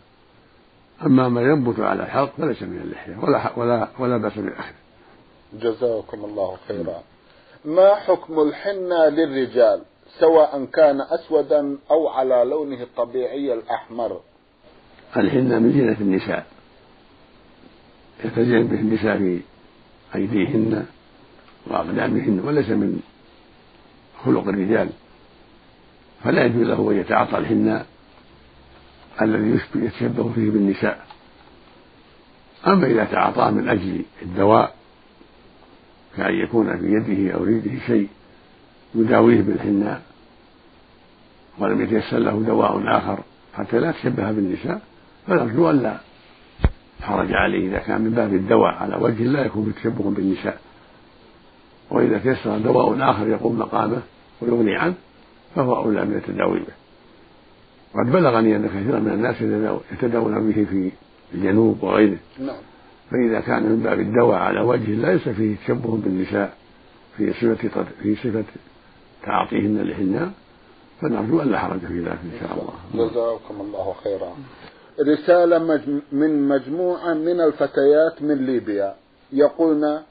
أما 1.05 1.29
ما 1.29 1.41
ينبت 1.41 1.79
على 1.79 2.03
الحلق 2.03 2.33
فليس 2.37 2.63
من 2.63 2.81
اللحية 2.81 3.17
ولا 3.17 3.51
ولا 3.57 3.87
ولا 3.99 4.17
بأس 4.17 4.33
بالأخذ. 4.37 4.73
جزاكم 5.53 6.25
الله 6.25 6.57
خيرا. 6.67 7.03
ما 7.65 7.95
حكم 7.95 8.39
الحنة 8.39 9.07
للرجال 9.07 9.81
سواء 10.19 10.65
كان 10.65 11.01
أسودا 11.01 11.77
أو 11.91 12.07
على 12.07 12.43
لونه 12.49 12.83
الطبيعي 12.83 13.53
الأحمر؟ 13.53 14.21
الحنة 15.17 15.59
من 15.59 15.71
زينة 15.73 15.97
النساء. 16.01 16.45
يتزين 18.25 18.67
به 18.67 18.79
النساء 18.79 19.17
في 19.17 19.41
أيديهن 20.15 20.85
وأقدامهن 21.67 22.41
وليس 22.45 22.69
من 22.69 22.99
خلق 24.25 24.47
الرجال. 24.47 24.89
فلا 26.25 26.45
يجوز 26.45 26.67
له 26.67 26.91
أن 26.91 26.97
يتعاطى 26.97 27.37
الحناء 27.37 27.85
الذي 29.21 29.59
يتشبه 29.75 30.31
فيه 30.35 30.49
بالنساء. 30.51 31.05
أما 32.67 32.87
إذا 32.87 33.03
تعاطاه 33.03 33.51
من 33.51 33.69
أجل 33.69 34.01
الدواء 34.21 34.75
كأن 36.17 36.35
يكون 36.35 36.77
في 36.77 36.85
يده 36.85 37.33
أو 37.33 37.43
ريده 37.43 37.71
شيء 37.87 38.09
يداويه 38.95 39.41
بالحناء 39.41 40.01
ولم 41.59 41.81
يتيسر 41.81 42.17
له 42.17 42.43
دواء 42.47 42.97
آخر 42.97 43.19
حتى 43.53 43.79
لا 43.79 43.91
تشبه 43.91 44.31
بالنساء 44.31 44.81
فنرجو 45.27 45.69
أن 45.69 45.83
لا 45.83 45.97
حرج 47.01 47.33
عليه. 47.33 47.69
إذا 47.69 47.77
كان 47.77 48.01
من 48.01 48.11
باب 48.11 48.33
الدواء 48.33 48.73
على 48.73 48.95
وجه 48.95 49.23
لا 49.23 49.45
يكون 49.45 49.73
تشبه 49.75 50.11
بالنساء. 50.11 50.59
وإذا 51.89 52.17
تيسر 52.17 52.57
دواء 52.57 53.11
آخر 53.11 53.27
يقوم 53.27 53.59
مقامه 53.59 54.01
ويغني 54.41 54.75
عنه 54.75 54.95
فهو 55.55 55.75
أولى 55.75 56.05
من 56.05 56.15
التداوي 56.15 56.59
به 56.59 56.73
وقد 57.95 58.11
بلغني 58.11 58.55
أن 58.55 58.67
كثيرا 58.67 58.99
من 58.99 59.11
الناس 59.11 59.35
يتداوون 59.91 60.51
به 60.51 60.65
في 60.65 60.91
الجنوب 61.33 61.83
وغيره. 61.83 62.17
نعم. 62.39 62.55
فإذا 63.11 63.39
كان 63.39 63.63
من 63.63 63.79
باب 63.79 63.99
الدواء 63.99 64.37
على 64.37 64.61
وجه 64.61 64.91
ليس 64.91 65.29
فيه 65.29 65.55
تشبه 65.55 65.97
بالنساء 65.97 66.53
في 67.17 67.33
صفة 67.33 67.85
في 68.03 68.15
صفة 68.15 68.43
تعاطيهن 69.23 69.77
لهن. 69.77 70.31
فنرجو 71.01 71.41
أن 71.41 71.51
لا 71.51 71.59
حرج 71.59 71.79
في 71.79 71.99
ذلك 71.99 72.19
إن 72.23 72.39
شاء 72.39 72.51
الله. 72.53 73.07
جزاكم 73.07 73.61
الله 73.61 73.95
خيرا. 74.03 74.35
رسالة 75.13 75.59
من 76.11 76.47
مجموعة 76.47 77.13
من 77.13 77.41
الفتيات 77.41 78.21
من 78.21 78.45
ليبيا. 78.45 78.95
يقولن 79.33 80.01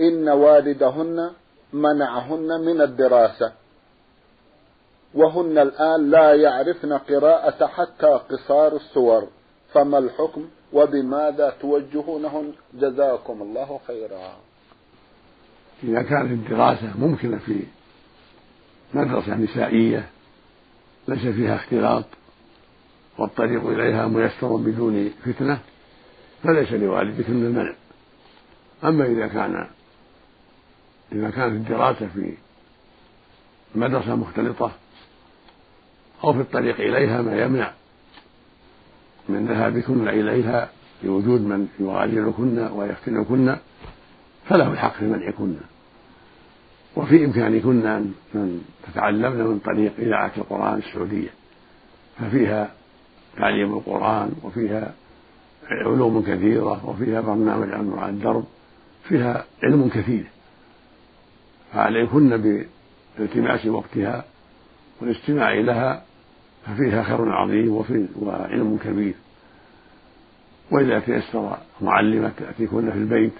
إن 0.00 0.28
والدهن 0.28 1.30
منعهن 1.72 2.60
من 2.66 2.80
الدراسة. 2.80 3.52
وهن 5.14 5.58
الآن 5.58 6.10
لا 6.10 6.34
يعرفن 6.34 6.92
قراءة 6.92 7.66
حتى 7.66 8.06
قصار 8.06 8.76
السور. 8.76 9.28
فما 9.72 9.98
الحكم 9.98 10.48
وبماذا 10.72 11.56
توجهونهن؟ 11.60 12.52
جزاكم 12.74 13.42
الله 13.42 13.80
خيرا. 13.86 14.36
إذا 15.84 16.02
كانت 16.02 16.30
الدراسة 16.30 16.92
ممكنة 16.98 17.38
في 17.38 17.60
مدرسة 18.94 19.34
نسائية 19.34 20.08
ليس 21.08 21.26
فيها 21.34 21.54
اختلاط 21.54 22.04
والطريق 23.18 23.66
إليها 23.66 24.06
ميسر 24.06 24.56
بدون 24.56 25.10
فتنة 25.24 25.58
فليس 26.42 26.72
لوالدك 26.72 27.30
من 27.30 27.46
المنع. 27.46 27.74
أما 28.84 29.04
إذا 29.04 29.26
كان 29.26 29.66
إذا 31.12 31.30
كانت 31.30 31.52
الدراسة 31.52 32.08
في 32.14 32.34
مدرسة 33.74 34.16
مختلطة 34.16 34.72
أو 36.24 36.32
في 36.32 36.40
الطريق 36.40 36.80
إليها 36.80 37.22
ما 37.22 37.42
يمنع 37.42 37.72
من 39.28 39.46
ذهابكن 39.46 40.08
إليها 40.08 40.70
لوجود 41.02 41.40
من 41.40 41.68
يغادركن 41.80 42.58
ويفتنكن 42.58 43.56
فله 44.44 44.72
الحق 44.72 44.92
في 44.92 45.04
منعكن. 45.04 45.56
وفي 46.96 47.24
إمكانكن 47.24 47.86
أن 47.86 48.62
تتعلمن 48.86 49.44
من 49.44 49.58
طريق 49.58 49.92
إذاعة 49.98 50.32
القرآن 50.38 50.78
السعودية. 50.78 51.28
ففيها 52.18 52.70
تعليم 53.36 53.72
القرآن 53.72 54.32
وفيها 54.42 54.94
علوم 55.70 56.22
كثيرة 56.22 56.88
وفيها 56.88 57.20
برنامج 57.20 57.68
على 57.72 58.10
الدرب 58.10 58.44
فيها 59.08 59.44
علم 59.62 59.88
كثير. 59.88 60.24
فعليكن 61.72 62.60
بالتماس 63.18 63.66
وقتها 63.66 64.24
والاستماع 65.00 65.54
لها 65.54 66.02
ففيها 66.66 67.02
خير 67.02 67.32
عظيم 67.32 67.72
وفي 67.72 68.06
وعلم 68.20 68.78
كبير. 68.84 69.14
وإذا 70.70 70.98
تيسر 70.98 71.58
معلمة 71.80 72.32
تأتيكن 72.38 72.90
في 72.90 72.98
البيت 72.98 73.32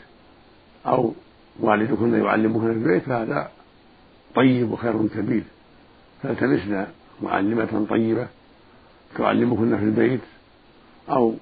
أو 0.87 1.15
والدكن 1.61 2.25
يعلمكن 2.25 2.61
في 2.61 2.79
البيت 2.79 3.03
فهذا 3.03 3.51
طيب 4.35 4.73
وخير 4.73 5.09
كبير. 5.09 5.43
فالتمسنا 6.23 6.89
معلمة 7.23 7.87
طيبة 7.91 8.29
تعلمكن 9.17 9.77
في 9.77 9.85
البيت 9.85 10.21
أو 11.11 11.35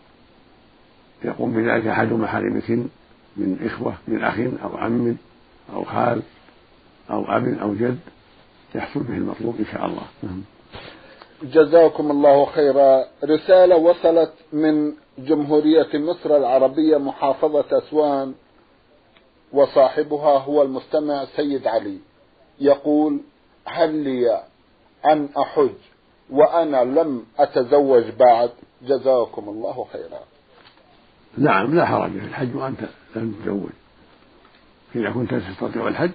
يقوم 1.25 1.53
بذلك 1.53 1.87
أحد 1.87 2.13
محارمكن 2.13 2.87
من 3.37 3.59
إخوة 3.65 3.95
من 4.09 4.25
أخ 4.25 4.39
أو 4.63 4.77
عم 4.77 5.17
أو 5.73 5.85
خال 5.85 6.23
أو 7.11 7.37
أب 7.37 7.49
أو 7.49 7.75
جد. 7.75 7.99
يحصل 8.75 9.01
به 9.01 9.15
المطلوب 9.15 9.57
إن 9.59 9.67
شاء 9.73 9.87
الله. 9.87 10.03
نعم. 10.23 10.43
جزاكم 11.43 12.11
الله 12.11 12.45
خيرا. 12.45 13.05
رسالة 13.25 13.77
وصلت 13.77 14.33
من 14.53 14.93
جمهورية 15.19 15.89
مصر 15.95 16.37
العربية 16.37 16.97
محافظة 16.97 17.79
أسوان 17.79 18.35
وصاحبها 19.53 20.39
هو 20.39 20.63
المستمع 20.63 21.25
سيد 21.25 21.67
علي. 21.67 21.99
يقول 22.61 23.21
هل 23.65 23.95
لي 23.95 24.43
أن 25.07 25.29
أحج 25.39 25.75
وأنا 26.31 26.85
لم 26.85 27.25
أتزوج 27.39 28.05
بعد؟ 28.19 28.51
جزاكم 28.83 29.49
الله 29.49 29.87
خيرا. 29.93 30.21
نعم 31.39 31.75
لا 31.75 31.87
حرج 31.87 32.11
في 32.11 32.27
الحج 32.27 32.57
وأنت 32.57 32.81
لم 33.17 33.33
تتزوج. 33.33 33.71
إذا 34.97 35.11
كنت 35.11 35.35
تستطيع 35.35 35.89
الحج 35.89 36.11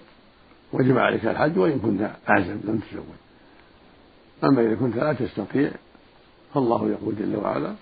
وجب 0.80 0.98
عليك 0.98 1.26
الحج 1.26 1.58
وإن 1.58 1.80
كنت 1.80 2.12
أعزم 2.30 2.60
لم 2.64 2.80
تتزوج 2.80 3.06
أما 4.44 4.62
إذا 4.62 4.76
كنت 4.76 4.96
لا 4.96 5.14
تستطيع 5.14 5.72
فالله 6.54 6.90
يقول 6.90 7.16
جل 7.16 7.36
وعلا 7.36 7.74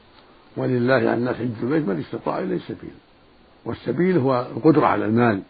ولله 0.57 1.13
أن 1.13 1.27
الحج 1.27 1.51
البيت 1.63 1.87
من 1.87 1.99
استطاع 1.99 2.39
إليه 2.39 2.59
سبيلا 2.59 3.05
والسبيل 3.65 4.17
هو 4.17 4.47
القدرة 4.55 4.85
على 4.85 5.05
المال 5.05 5.41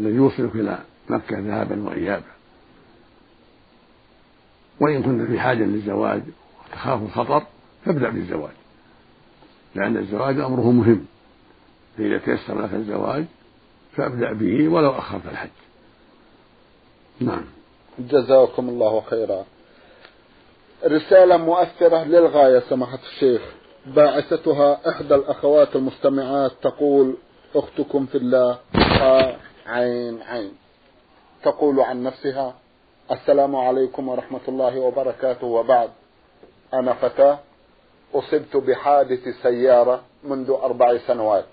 الذي 0.00 0.14
يوصلك 0.14 0.54
إلى 0.54 0.78
مكة 1.10 1.38
ذهابا 1.38 1.88
وإيابا. 1.88 2.24
وإن 4.80 5.02
كنت 5.02 5.30
في 5.30 5.40
حاجة 5.40 5.64
للزواج 5.64 6.22
وتخاف 6.68 7.02
الخطر 7.02 7.42
فابدأ 7.84 8.10
بالزواج. 8.10 8.52
لأن 9.74 9.96
الزواج 9.96 10.40
أمره 10.40 10.70
مهم. 10.70 11.06
فإذا 11.98 12.18
تيسر 12.18 12.62
لك 12.62 12.74
الزواج 12.74 13.24
فابدأ 13.96 14.32
به 14.32 14.68
ولو 14.68 14.90
أخرت 14.90 15.26
الحج. 15.26 15.50
نعم. 17.20 17.44
جزاكم 17.98 18.68
الله 18.68 19.00
خيرا. 19.00 19.44
رسالة 20.84 21.36
مؤثرة 21.36 22.04
للغاية 22.04 22.58
سماحة 22.58 22.98
الشيخ. 23.12 23.42
باعثتها 23.86 24.80
إحدى 24.88 25.14
الأخوات 25.14 25.76
المستمعات 25.76 26.52
تقول 26.62 27.16
أختكم 27.54 28.06
في 28.06 28.18
الله. 28.18 28.58
عين 29.66 30.22
عين. 30.22 30.52
تقول 31.42 31.80
عن 31.80 32.02
نفسها 32.02 32.54
السلام 33.10 33.56
عليكم 33.56 34.08
ورحمة 34.08 34.40
الله 34.48 34.78
وبركاته. 34.78 35.46
وبعد 35.46 35.90
أنا 36.74 36.92
فتاة 36.92 37.38
أصبت 38.14 38.56
بحادث 38.56 39.28
سيارة 39.42 40.00
منذ 40.24 40.50
أربع 40.50 40.98
سنوات. 41.06 41.46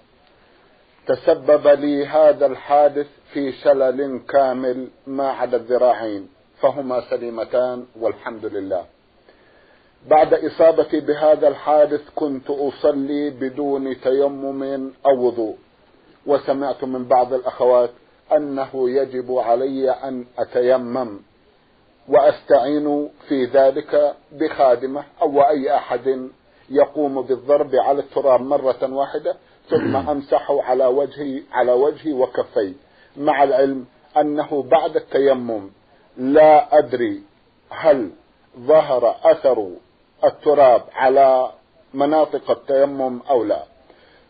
تسبب 1.07 1.67
لي 1.67 2.05
هذا 2.05 2.45
الحادث 2.45 3.07
في 3.33 3.51
شلل 3.51 4.21
كامل 4.29 4.87
ما 5.07 5.31
عدا 5.31 5.57
الذراعين 5.57 6.29
فهما 6.61 7.01
سليمتان 7.09 7.85
والحمد 7.99 8.45
لله. 8.45 8.85
بعد 10.07 10.33
إصابتي 10.33 10.99
بهذا 10.99 11.47
الحادث 11.47 12.01
كنت 12.15 12.49
أصلي 12.49 13.29
بدون 13.29 14.01
تيمم 14.01 14.91
أو 15.05 15.25
وضوء 15.25 15.55
وسمعت 16.25 16.83
من 16.83 17.05
بعض 17.05 17.33
الأخوات 17.33 17.89
أنه 18.35 18.89
يجب 18.89 19.31
علي 19.37 19.91
أن 19.91 20.25
أتيمم 20.37 21.19
وأستعين 22.09 23.09
في 23.27 23.45
ذلك 23.45 24.15
بخادمة 24.31 25.03
أو 25.21 25.41
أي 25.41 25.75
أحد 25.75 26.29
يقوم 26.69 27.21
بالضرب 27.21 27.75
على 27.75 27.99
التراب 27.99 28.41
مرة 28.41 28.93
واحدة 28.93 29.35
ثم 29.73 29.95
أمسحه 29.95 30.61
على 30.61 30.85
وجهي 30.85 31.43
على 31.51 31.71
وجهي 31.71 32.13
وكفي 32.13 32.73
مع 33.17 33.43
العلم 33.43 33.85
أنه 34.17 34.63
بعد 34.71 34.95
التيمم 34.95 35.69
لا 36.17 36.77
أدري 36.79 37.21
هل 37.69 38.09
ظهر 38.59 39.15
أثر 39.23 39.69
التراب 40.23 40.83
على 40.93 41.51
مناطق 41.93 42.51
التيمم 42.51 43.19
أو 43.29 43.43
لا. 43.43 43.63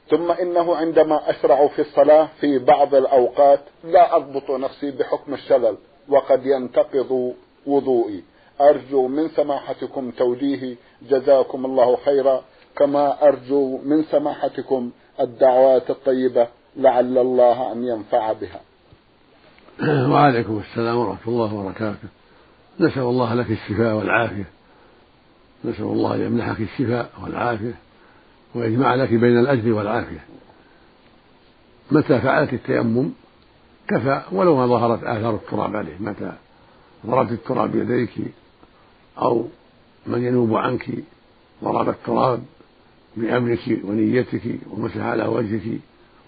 ثم 0.10 0.32
إنه 0.32 0.76
عندما 0.76 1.30
أشرع 1.30 1.68
في 1.68 1.82
الصلاة 1.82 2.28
في 2.40 2.60
بعض 2.60 2.96
الأوقات 2.96 3.60
لا 3.84 4.16
أضبط 4.16 4.52
نفسي 4.52 4.92
بحكم 4.92 5.34
الشلل 5.34 5.78
وقد 6.10 6.46
ينتقض 6.46 7.34
وضوئي. 7.68 8.24
أرجو 8.62 9.08
من 9.08 9.30
سماحتكم 9.30 10.12
توجيهي. 10.12 10.76
جزاكم 11.02 11.66
الله 11.66 11.96
خيرا. 11.96 12.44
كما 12.76 13.28
أرجو 13.28 13.78
من 13.78 14.04
سماحتكم 14.04 14.92
الدعوات 15.20 15.89
الطيبة 15.89 16.48
لعل 16.77 17.17
الله 17.17 17.72
أن 17.72 17.84
ينفع 17.84 18.34
بها. 18.34 18.62
وعليكم 20.12 20.60
السلام 20.70 20.98
ورحمة 20.98 21.34
الله 21.34 21.53
وبركاته. 21.53 22.08
نسأل 22.79 23.01
الله 23.01 23.34
لك 23.34 23.51
الشفاء 23.51 23.96
والعافية. 23.96 24.46
نسأل 25.65 25.86
الله 25.86 26.15
أن 26.15 26.22
يمنحك 26.22 26.62
الشفاء 26.62 27.10
والعافية 27.24 27.75
ويجمع 28.55 28.96
لك 28.96 29.10
بين 29.10 29.39
الأجر 29.39 29.74
والعافية. 29.74 30.25
متى 31.91 32.20
فعلت 32.20 32.53
التيمم؟ 32.53 33.12
كفى 33.88 34.22
ولو 34.32 34.55
ما 34.55 34.67
ظهرت 34.67 35.03
آثار 35.03 35.36
التراب 35.36 35.75
عليه 35.75 35.98
متى 36.00 36.34
ضربت 37.05 37.32
التراب 37.32 37.72
بيديك 37.72 38.12
أو 39.17 39.47
من 40.08 40.23
ينوب 40.23 40.56
عنك 40.56 40.89
ضرب 41.63 41.89
التراب؟ 41.89 42.43
بأمرك 43.17 43.80
ونيتك 43.84 44.41
ومسح 44.71 44.97
على 44.97 45.26
وجهك 45.26 45.80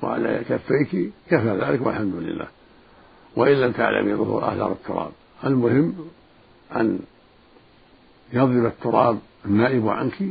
وعلى 0.01 0.41
كفيك 0.49 1.11
كفى 1.29 1.59
ذلك 1.61 1.85
والحمد 1.85 2.15
لله 2.15 2.47
وإن 3.35 3.53
لم 3.53 3.71
تعلمي 3.71 4.15
ظهور 4.15 4.53
آثار 4.53 4.71
التراب. 4.71 5.11
المهم 5.45 5.95
أن 6.75 6.99
يضرب 8.33 8.65
التراب 8.65 9.19
النائب 9.45 9.87
عنك 9.87 10.23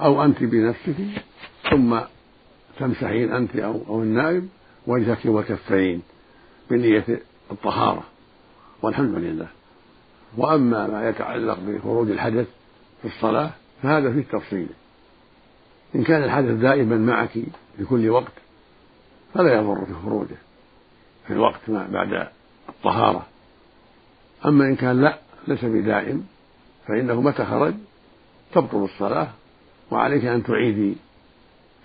أو 0.00 0.24
أنت 0.24 0.42
بنفسك 0.42 0.96
ثم 1.70 2.00
تمسحين 2.78 3.32
أنت 3.32 3.56
أو, 3.56 3.82
أو 3.88 4.02
النائب 4.02 4.48
وجهك 4.86 5.26
وكفين 5.26 6.02
بنية 6.70 7.04
الطهارة 7.50 8.02
والحمد 8.82 9.14
لله 9.14 9.48
وأما 10.36 10.86
ما 10.86 11.08
يتعلق 11.08 11.58
بخروج 11.66 12.10
الحدث 12.10 12.46
في 13.02 13.08
الصلاة 13.08 13.50
فهذا 13.82 14.12
فيه 14.12 14.22
تفصيل 14.38 14.68
إن 15.94 16.04
كان 16.04 16.24
الحدث 16.24 16.50
دائما 16.50 16.96
معك 16.96 17.32
في 17.76 17.84
كل 17.84 18.10
وقت 18.10 18.32
فلا 19.34 19.54
يضر 19.54 19.84
في 19.84 19.94
خروجه 20.04 20.36
في 21.26 21.32
الوقت 21.32 21.60
ما 21.68 21.86
بعد 21.86 22.28
الطهارة. 22.68 23.26
أما 24.44 24.64
إن 24.64 24.76
كان 24.76 25.02
لا 25.02 25.18
ليس 25.48 25.64
بدائم 25.64 26.26
فإنه 26.86 27.20
متى 27.20 27.44
خرج؟ 27.44 27.74
تبطل 28.54 28.84
الصلاة 28.84 29.28
وعليك 29.90 30.24
أن 30.24 30.42
تعيدي 30.42 30.96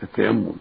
التيمم. 0.04 0.56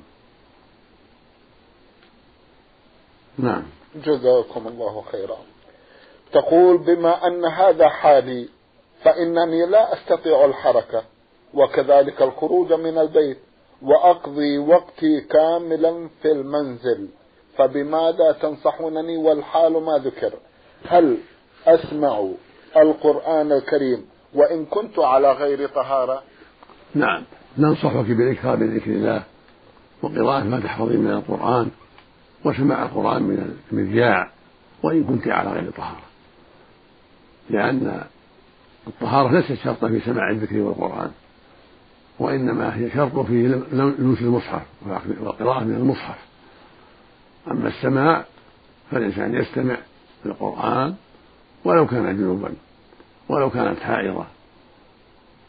نعم. 3.38 3.62
جزاكم 3.94 4.68
الله 4.68 5.04
خيرا. 5.12 5.36
تقول 6.32 6.78
بما 6.78 7.26
أن 7.26 7.44
هذا 7.44 7.88
حالي 7.88 8.48
فإنني 9.02 9.66
لا 9.66 9.92
أستطيع 9.92 10.44
الحركة. 10.44 11.04
وكذلك 11.54 12.22
الخروج 12.22 12.72
من 12.72 12.98
البيت 12.98 13.38
وأقضي 13.82 14.58
وقتي 14.58 15.20
كاملا 15.20 16.08
في 16.22 16.32
المنزل. 16.32 17.08
فبماذا 17.58 18.32
تنصحونني 18.42 19.16
والحال 19.16 19.72
ما 19.72 19.98
ذكر؟ 19.98 20.32
هل 20.88 21.18
أسمع 21.66 22.28
القرآن 22.76 23.52
الكريم 23.52 24.04
وإن 24.34 24.64
كنت 24.64 24.98
على 24.98 25.32
غير 25.32 25.68
طهارة؟ 25.68 26.22
نعم 26.94 27.22
ننصحك 27.58 28.06
بالإكثار 28.06 28.56
من 28.56 28.76
ذكر 28.76 28.90
الله 28.90 29.22
وقراءة 30.02 30.44
ما 30.44 30.60
تحفظين 30.60 31.00
من 31.00 31.10
القرآن 31.10 31.70
وسماع 32.44 32.82
القرآن 32.82 33.22
من 33.22 33.56
المذياع 33.72 34.30
وإن 34.82 35.04
كنت 35.04 35.28
على 35.28 35.50
غير 35.50 35.70
طهارة. 35.70 36.02
لأن 37.50 38.02
الطهارة 38.86 39.32
ليست 39.32 39.62
شرطا 39.64 39.88
في 39.88 40.00
سماع 40.00 40.30
الذكر 40.30 40.58
والقرآن. 40.58 41.10
وإنما 42.18 42.76
هي 42.76 42.90
شرط 42.90 43.18
في 43.18 43.48
لمس 43.72 44.20
المصحف 44.20 44.62
والقراءة 45.20 45.64
من 45.64 45.74
المصحف. 45.74 46.18
أما 47.50 47.68
السماع 47.68 48.24
فالإنسان 48.90 49.34
يستمع 49.34 49.76
للقرآن 50.24 50.94
ولو 51.64 51.86
كان 51.86 52.16
جنوبا 52.16 52.52
ولو 53.28 53.50
كانت 53.50 53.80
حائضة 53.80 54.26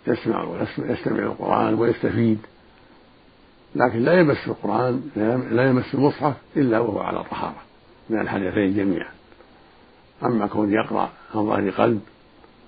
يسمع 0.07 0.45
يستمع 0.77 1.19
القرآن 1.19 1.73
ويستفيد. 1.73 2.39
لكن 3.75 3.99
لا 3.99 4.13
يمس 4.13 4.47
القرآن 4.47 5.09
لا 5.51 5.69
يمس 5.69 5.93
المصحف 5.93 6.33
إلا 6.57 6.79
وهو 6.79 6.99
على 6.99 7.23
طهارة 7.23 7.61
من 8.09 8.19
الحدثين 8.19 8.75
جميعا. 8.75 9.11
أما 10.23 10.47
كون 10.47 10.73
يقرأ 10.73 11.09
عن 11.35 11.45
ظهر 11.45 11.69
قلب 11.69 12.01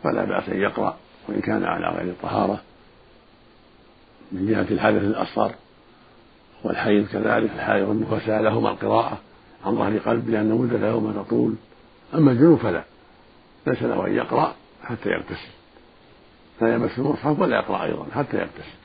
فلا 0.03 0.25
بأس 0.25 0.49
أن 0.49 0.61
يقرأ 0.61 0.97
وإن 1.29 1.41
كان 1.41 1.63
على 1.63 1.87
غير 1.97 2.13
طهارة 2.21 2.61
من 4.31 4.47
جهة 4.47 4.67
الحدث 4.71 5.01
الأصغر 5.01 5.51
والحيض 6.63 7.07
كذلك 7.07 7.51
الحائض 7.55 7.87
والنفساء 7.87 8.41
لهما 8.41 8.69
القراءة 8.69 9.17
عن 9.65 9.75
ظهر 9.75 9.97
قلب 9.97 10.29
لأن 10.29 10.51
مدة 10.51 10.87
يوم 10.87 11.11
تطول 11.11 11.55
أما 12.13 12.31
الجنوب 12.31 12.59
فلا 12.59 12.83
ليس 13.67 13.83
له 13.83 14.07
أن 14.07 14.15
يقرأ 14.15 14.55
حتى 14.83 15.09
يغتسل. 15.09 15.49
لا 16.61 16.73
يمس 16.73 16.97
المصحف 16.97 17.39
ولا 17.39 17.55
يقرأ 17.55 17.83
أيضا 17.83 18.05
حتى 18.15 18.37
يغتسل. 18.37 18.77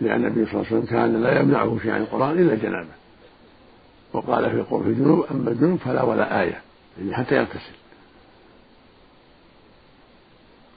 لأن 0.00 0.24
النبي 0.24 0.46
صلى 0.46 0.54
الله 0.54 0.66
عليه 0.66 0.76
وسلم 0.76 0.96
كان 0.96 1.22
لا 1.22 1.40
يمنعه 1.40 1.78
شيء 1.82 1.90
عن 1.90 2.00
القرآن 2.00 2.38
إلا 2.38 2.54
جنابة. 2.54 2.88
وقال 4.12 4.50
في 4.50 4.64
في 4.64 4.88
الجنوب 4.88 5.26
أما 5.30 5.50
الجنوب 5.50 5.78
فلا 5.78 6.02
ولا 6.02 6.40
آية 6.42 6.62
يعني 6.98 7.14
حتى 7.14 7.34
يغتسل. 7.34 7.72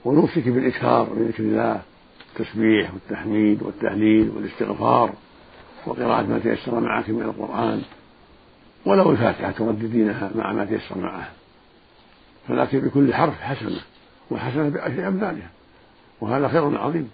ونوصيك 0.04 0.48
بالإكثار 0.48 1.14
من 1.14 1.28
ذكر 1.28 1.42
الله. 1.42 1.82
التسبيح 2.40 2.94
والتحميد 2.94 3.62
والتهليل 3.62 4.32
والاستغفار 4.36 5.12
وقراءة 5.86 6.22
ما 6.22 6.38
تيسر 6.38 6.80
معك 6.80 7.08
من 7.08 7.22
القرآن 7.22 7.82
ولو 8.86 9.10
الفاتحة 9.10 9.50
ترددينها 9.50 10.30
مع 10.34 10.52
ما 10.52 10.64
تيسر 10.64 10.98
معها 10.98 11.32
فلكن 12.48 12.80
بكل 12.80 13.14
حرف 13.14 13.40
حسنة 13.40 13.80
وحسنة 14.30 14.68
بعشر 14.68 15.08
أمثالها 15.08 15.50
وهذا 16.20 16.48
خير 16.48 16.78
عظيم. 16.78 17.10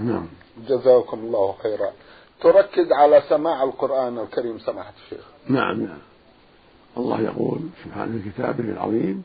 نعم. 0.00 0.26
جزاكم 0.68 1.18
الله 1.18 1.54
خيرا. 1.62 1.90
تركز 2.40 2.92
على 2.92 3.22
سماع 3.28 3.62
القرآن 3.62 4.18
الكريم 4.18 4.58
سماحة 4.58 4.92
الشيخ. 5.04 5.24
نعم 5.48 5.80
نعم. 5.80 5.98
الله 6.96 7.20
يقول 7.20 7.60
سبحانه 7.84 8.22
في 8.22 8.30
كتابه 8.30 8.64
العظيم 8.64 9.22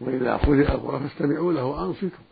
وإذا 0.00 0.36
قرئ 0.36 0.72
القرآن 0.72 1.08
فاستمعوا 1.08 1.52
له 1.52 1.64
وأنصتوا. 1.64 2.31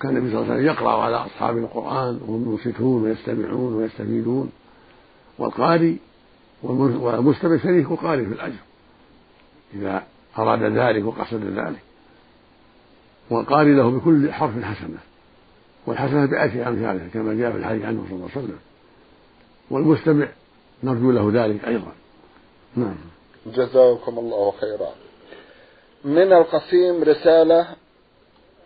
كان 0.00 0.16
النبي 0.16 0.30
صلى 0.30 0.40
الله 0.40 0.52
عليه 0.52 0.62
وسلم 0.62 0.66
يقرأ 0.66 1.02
على 1.02 1.16
أصحاب 1.16 1.58
القرآن 1.58 2.20
وهم 2.26 2.52
ينصتون 2.52 3.02
ويستمعون 3.02 3.74
ويستفيدون 3.74 4.52
والقارئ 5.38 5.94
والمستمع 6.62 7.56
شريك 7.56 7.90
القارئ 7.90 8.24
في 8.24 8.32
الأجر. 8.32 8.62
إذا 9.74 10.02
أراد 10.38 10.62
ذلك 10.62 11.04
وقصد 11.04 11.44
ذلك. 11.44 11.82
والقارئ 13.30 13.70
له 13.70 13.90
بكل 13.90 14.32
حرف 14.32 14.62
حسنة. 14.62 14.98
والحسنة 15.86 16.26
بأشر 16.26 16.68
أمثالها 16.68 17.08
كما 17.08 17.34
جاء 17.34 17.52
في 17.52 17.58
الحديث 17.58 17.84
عنه 17.84 18.04
صلى 18.08 18.16
الله 18.16 18.28
عليه 18.36 18.44
وسلم. 18.44 18.58
والمستمع 19.70 20.28
نرجو 20.82 21.10
له 21.12 21.44
ذلك 21.44 21.64
أيضا. 21.64 21.92
نعم. 22.76 22.96
جزاكم 23.46 24.18
الله 24.18 24.52
خيرا. 24.60 24.90
من 26.04 26.32
القسيم 26.32 27.02
رسالة 27.02 27.66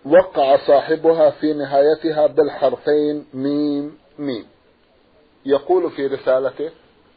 وقع 0.07 0.57
صاحبها 0.67 1.31
في 1.31 1.53
نهايتها 1.53 2.27
بالحرفين 2.27 3.27
ميم 3.35 3.99
ميم. 4.19 4.47
يقول 5.47 5.91
في 5.91 6.07
رسالته 6.07 6.71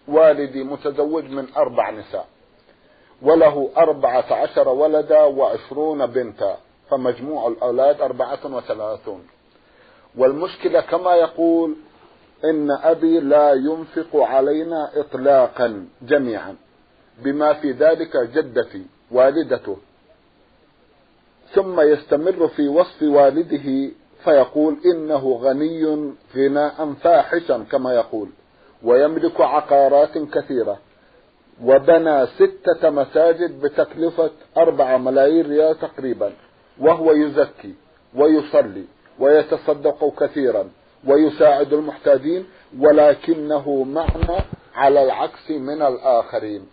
والدي 0.07 0.63
متزوج 0.63 1.23
من 1.23 1.47
أربع 1.57 1.91
نساء 1.91 2.27
وله 3.21 3.69
أربعة 3.77 4.33
عشر 4.33 4.69
ولدا 4.69 5.23
وعشرون 5.23 6.05
بنتا 6.05 6.57
فمجموع 6.89 7.47
الأولاد 7.47 8.01
أربعة 8.01 8.39
وثلاثون. 8.45 9.27
والمشكلة 10.17 10.81
كما 10.81 11.15
يقول 11.15 11.75
إن 12.43 12.71
أبي 12.71 13.19
لا 13.19 13.53
ينفق 13.53 14.15
علينا 14.15 14.91
إطلاقا 14.95 15.87
جميعا 16.01 16.55
بما 17.23 17.53
في 17.53 17.71
ذلك 17.71 18.17
جدتي 18.17 18.85
والدته. 19.11 19.77
ثم 21.55 21.81
يستمر 21.81 22.47
في 22.47 22.67
وصف 22.67 23.03
والده 23.03 23.91
فيقول 24.23 24.77
إنه 24.85 25.39
غني 25.41 26.13
غناء 26.35 26.93
فاحشا 26.93 27.65
كما 27.71 27.93
يقول 27.93 28.29
ويملك 28.83 29.41
عقارات 29.41 30.17
كثيرة 30.17 30.79
وبنى 31.63 32.25
ستة 32.27 32.89
مساجد 32.89 33.61
بتكلفة 33.61 34.31
أربعة 34.57 34.97
ملايين 34.97 35.45
ريال 35.49 35.79
تقريبا 35.79 36.31
وهو 36.79 37.11
يزكي 37.11 37.73
ويصلي 38.15 38.83
ويتصدق 39.19 40.13
كثيرا 40.19 40.69
ويساعد 41.07 41.73
المحتاجين 41.73 42.45
ولكنه 42.79 43.83
معنى 43.83 44.41
على 44.75 45.03
العكس 45.03 45.51
من 45.51 45.81
الآخرين. 45.81 46.67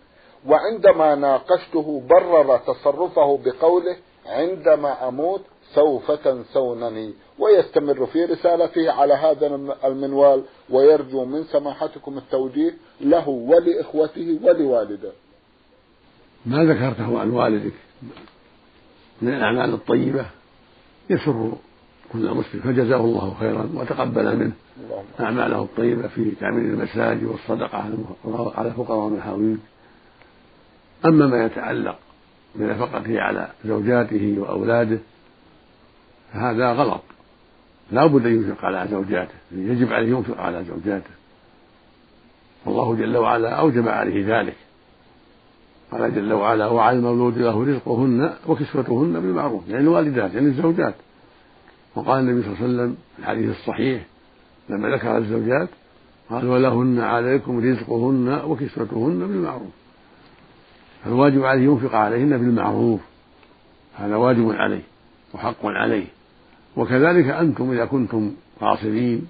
وعندما 0.47 1.15
ناقشته 1.15 2.01
برر 2.09 2.57
تصرفه 2.57 3.39
بقوله 3.45 3.95
عندما 4.25 5.07
أموت 5.07 5.41
سوف 5.75 6.11
تنسونني. 6.11 7.13
ويستمر 7.39 8.05
في 8.05 8.25
رسالته 8.25 8.91
على 8.91 9.13
هذا 9.13 9.47
المنوال 9.85 10.43
ويرجو 10.69 11.25
من 11.25 11.43
سماحتكم 11.43 12.17
التوجيه 12.17 12.73
له 13.01 13.29
ولإخوته 13.29 14.39
ولوالده. 14.43 15.11
ما 16.45 16.63
ذكرته 16.63 17.19
عن 17.19 17.29
والدك؟ 17.29 17.73
من 19.21 19.33
الأعمال 19.33 19.73
الطيبة 19.73 20.25
يسر 21.09 21.51
كل 22.13 22.31
مسلم 22.31 22.61
فجزاه 22.61 23.01
الله 23.01 23.35
خيرا 23.39 23.69
وتقبل 23.75 24.37
منه. 24.37 24.53
أعماله 25.19 25.61
الطيبة 25.61 26.07
في 26.07 26.31
تعمير 26.31 26.73
المساجد 26.73 27.23
والصدقة 27.23 27.77
على 28.57 28.67
الفقراء 28.67 28.99
والمحاويج 28.99 29.57
أما 31.05 31.27
ما 31.27 31.45
يتعلق 31.45 31.99
بنفقته 32.55 33.21
على 33.21 33.47
زوجاته 33.65 34.35
وأولاده 34.39 34.99
فهذا 36.33 36.71
غلط. 36.71 37.01
لا 37.91 38.05
بد 38.05 38.25
أن 38.25 38.33
ينفق 38.33 38.65
على 38.65 38.87
زوجاته 38.91 39.33
يجب 39.51 39.93
عليه 39.93 40.09
ينفق 40.09 40.41
على 40.41 40.63
زوجاته. 40.63 41.09
والله 42.65 42.95
جل 42.95 43.17
وعلا 43.17 43.49
أوجب 43.49 43.87
عليه 43.87 44.39
ذلك. 44.39 44.55
قال 45.91 46.15
جل 46.15 46.33
وعلا 46.33 46.67
وعلى 46.67 46.97
المولود 46.97 47.37
له 47.37 47.65
رزقهن 47.65 48.33
وكسوتهن 48.47 49.13
بالمعروف. 49.13 49.69
يعني 49.69 49.83
الوالدات 49.83 50.33
يعني 50.33 50.47
الزوجات. 50.47 50.95
وقال 51.95 52.19
النبي 52.19 52.41
صلى 52.41 52.51
الله 52.51 52.63
عليه 52.63 52.73
وسلم 52.73 52.97
في 53.15 53.21
الحديث 53.21 53.49
الصحيح 53.49 54.05
لما 54.69 54.89
ذكر 54.89 55.17
الزوجات 55.17 55.69
قال 56.29 56.47
ولهن 56.47 56.99
عليكم 56.99 57.69
رزقهن 57.69 58.41
وكسوتهن 58.45 59.19
بالمعروف. 59.19 59.82
فالواجب 61.03 61.43
عليه 61.43 61.63
ينفق 61.63 61.95
عليهن 61.95 62.37
بالمعروف. 62.37 63.01
هذا 63.95 64.15
واجب 64.15 64.51
عليه 64.51 64.81
وحق 65.33 65.65
عليه. 65.65 66.05
وكذلك 66.75 67.25
أنتم 67.25 67.71
إذا 67.71 67.85
كنتم 67.85 68.33
قاصرين 68.61 69.27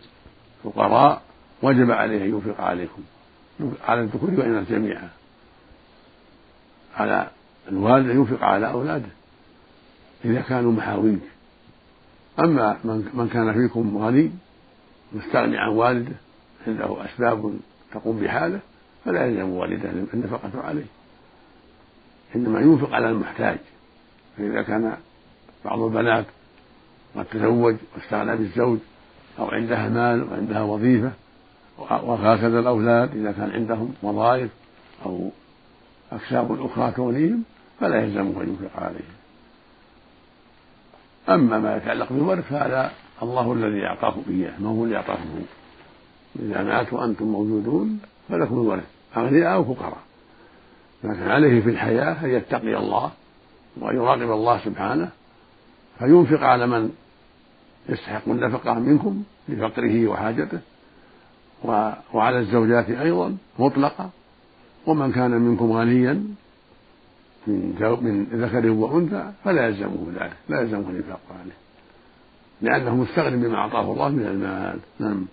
فقراء 0.64 1.22
وجب 1.62 1.92
عليه 1.92 2.24
أن 2.24 2.30
ينفق 2.30 2.62
عليكم. 2.62 3.02
على 3.88 4.02
الذكور 4.02 4.30
والإناث 4.30 4.72
جميعا. 4.72 5.10
على 6.96 7.28
الوالد 7.68 8.10
أن 8.10 8.18
ينفق 8.18 8.44
على 8.44 8.72
أولاده 8.72 9.10
إذا 10.26 10.42
كانوا 10.42 10.72
محاويج 10.72 11.20
أما 12.40 12.78
من 13.14 13.30
كان 13.34 13.54
فيكم 13.54 13.98
غني 13.98 14.32
مستغني 15.14 15.58
عن 15.58 15.70
والده 15.70 16.16
عنده 16.68 17.06
أسباب 17.06 17.54
تقوم 17.94 18.20
بحاله 18.20 18.60
فلا 19.06 19.26
يلزم 19.26 19.50
والده 19.50 19.90
النفقة 20.14 20.62
عليه. 20.64 20.86
إنما 22.36 22.60
ينفق 22.60 22.94
على 22.94 23.10
المحتاج. 23.10 23.58
فإذا 24.38 24.62
كان 24.62 24.98
بعض 25.66 25.80
البنات 25.80 26.26
قد 27.16 27.26
تزوج 27.26 27.76
واستغنى 27.96 28.38
بالزوج 28.38 28.80
أو 29.40 29.46
عندها 29.46 29.90
مال 29.90 30.32
وعندها 30.32 30.62
وظيفة 30.62 31.12
وهكذا 31.78 32.60
الأولاد 32.60 33.16
إذا 33.16 33.32
كان 33.32 33.52
عندهم 33.52 33.94
وظائف 34.04 34.52
أو 35.06 35.30
أكساب 36.12 36.66
أخرى 36.66 36.92
تغنيهم 36.92 37.44
فلا 37.80 38.04
يلزمه 38.04 38.42
أن 38.42 38.48
ينفق 38.48 38.84
عليهم. 38.84 39.14
أما 41.30 41.60
ما 41.60 41.78
يتعلق 41.78 42.14
بالورث 42.14 42.50
فهذا 42.50 42.92
الله 43.24 43.54
الذي 43.54 43.86
أعطاكم 43.86 44.24
إياه 44.30 44.60
ما 44.60 44.70
هو 44.70 44.84
اللي 44.84 44.96
أعطاكم 44.96 45.42
إذا 46.40 46.64
مات 46.64 46.94
وأنتم 46.94 47.26
موجودون 47.26 48.00
فلكم 48.30 48.56
الورث 48.56 48.88
أغنياء 49.18 49.54
أو 49.54 49.74
فقراء. 49.74 50.04
لكن 51.04 51.30
عليه 51.30 51.62
في 51.62 51.70
الحياة 51.70 52.26
أن 52.26 52.30
يتقي 52.30 52.78
الله 52.78 53.12
وأن 53.78 53.96
يراقب 53.96 54.32
الله 54.32 54.58
سبحانه 54.58 55.10
فينفق 56.00 56.44
على 56.44 56.68
من 56.68 56.92
يستحق 57.90 58.30
النفقة 58.30 58.74
منكم 58.74 59.24
لفقره 59.50 60.08
وحاجته 60.08 60.60
وعلى 62.14 62.40
الزوجات 62.40 62.90
أيضا 62.90 63.38
مطلقة 63.60 64.10
ومن 64.86 65.12
كان 65.12 65.32
منكم 65.32 65.72
غنيا 65.72 66.24
من 67.48 68.28
ذكر 68.34 68.70
وأنثى 68.70 69.32
فلا 69.44 69.68
يلزمه 69.68 70.08
ذلك 70.20 70.34
لا 70.50 70.62
يلزمه 70.62 70.90
الإنفاق 70.90 71.20
عليه 71.42 71.54
لأنه 72.62 72.96
مستغن 72.96 73.42
بما 73.42 73.58
أعطاه 73.58 73.94
الله 73.94 74.10
من 74.10 74.26
المال 74.26 74.80
نعم 75.00 75.26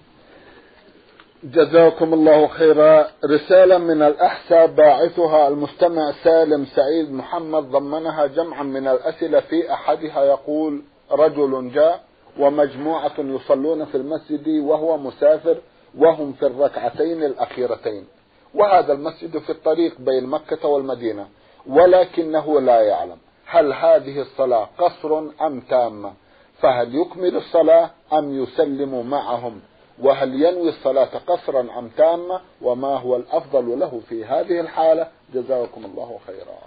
جزاكم 1.44 2.14
الله 2.14 2.46
خيرا. 2.46 3.06
رسالة 3.24 3.78
من 3.78 4.02
الأحساء 4.02 4.66
باعثها 4.66 5.48
المستمع 5.48 6.12
سالم 6.24 6.64
سعيد 6.64 7.12
محمد. 7.12 7.62
ضمنها 7.62 8.26
جمعا 8.26 8.62
من 8.62 8.86
الأسئلة 8.86 9.40
في 9.40 9.72
أحدها 9.72 10.24
يقول 10.24 10.82
رجل 11.10 11.70
جاء 11.74 12.04
ومجموعة 12.38 13.12
يصلون 13.18 13.84
في 13.84 13.96
المسجد 13.96 14.48
وهو 14.48 14.98
مسافر 14.98 15.56
وهم 15.98 16.32
في 16.32 16.46
الركعتين 16.46 17.24
الأخيرتين. 17.24 18.06
وهذا 18.54 18.92
المسجد 18.92 19.38
في 19.38 19.50
الطريق 19.50 20.00
بين 20.00 20.26
مكة 20.26 20.68
والمدينة 20.68 21.26
ولكنه 21.66 22.60
لا 22.60 22.80
يعلم 22.80 23.16
هل 23.46 23.72
هذه 23.72 24.20
الصلاة 24.20 24.68
قصر 24.78 25.18
أم 25.18 25.60
تامة 25.60 26.12
فهل 26.58 26.94
يكمل 26.94 27.36
الصلاة 27.36 27.90
أم 28.12 28.42
يسلم 28.42 29.10
معهم؟ 29.10 29.60
وهل 30.02 30.34
ينوي 30.34 30.68
الصلاة 30.68 31.18
قصرا 31.26 31.60
أم 31.78 31.88
تامة 31.88 32.40
وما 32.62 32.96
هو 32.96 33.16
الأفضل 33.16 33.78
له 33.78 34.00
في 34.08 34.24
هذه 34.24 34.60
الحالة؟ 34.60 35.08
جزاكم 35.34 35.84
الله 35.84 36.18
خيرا. 36.26 36.58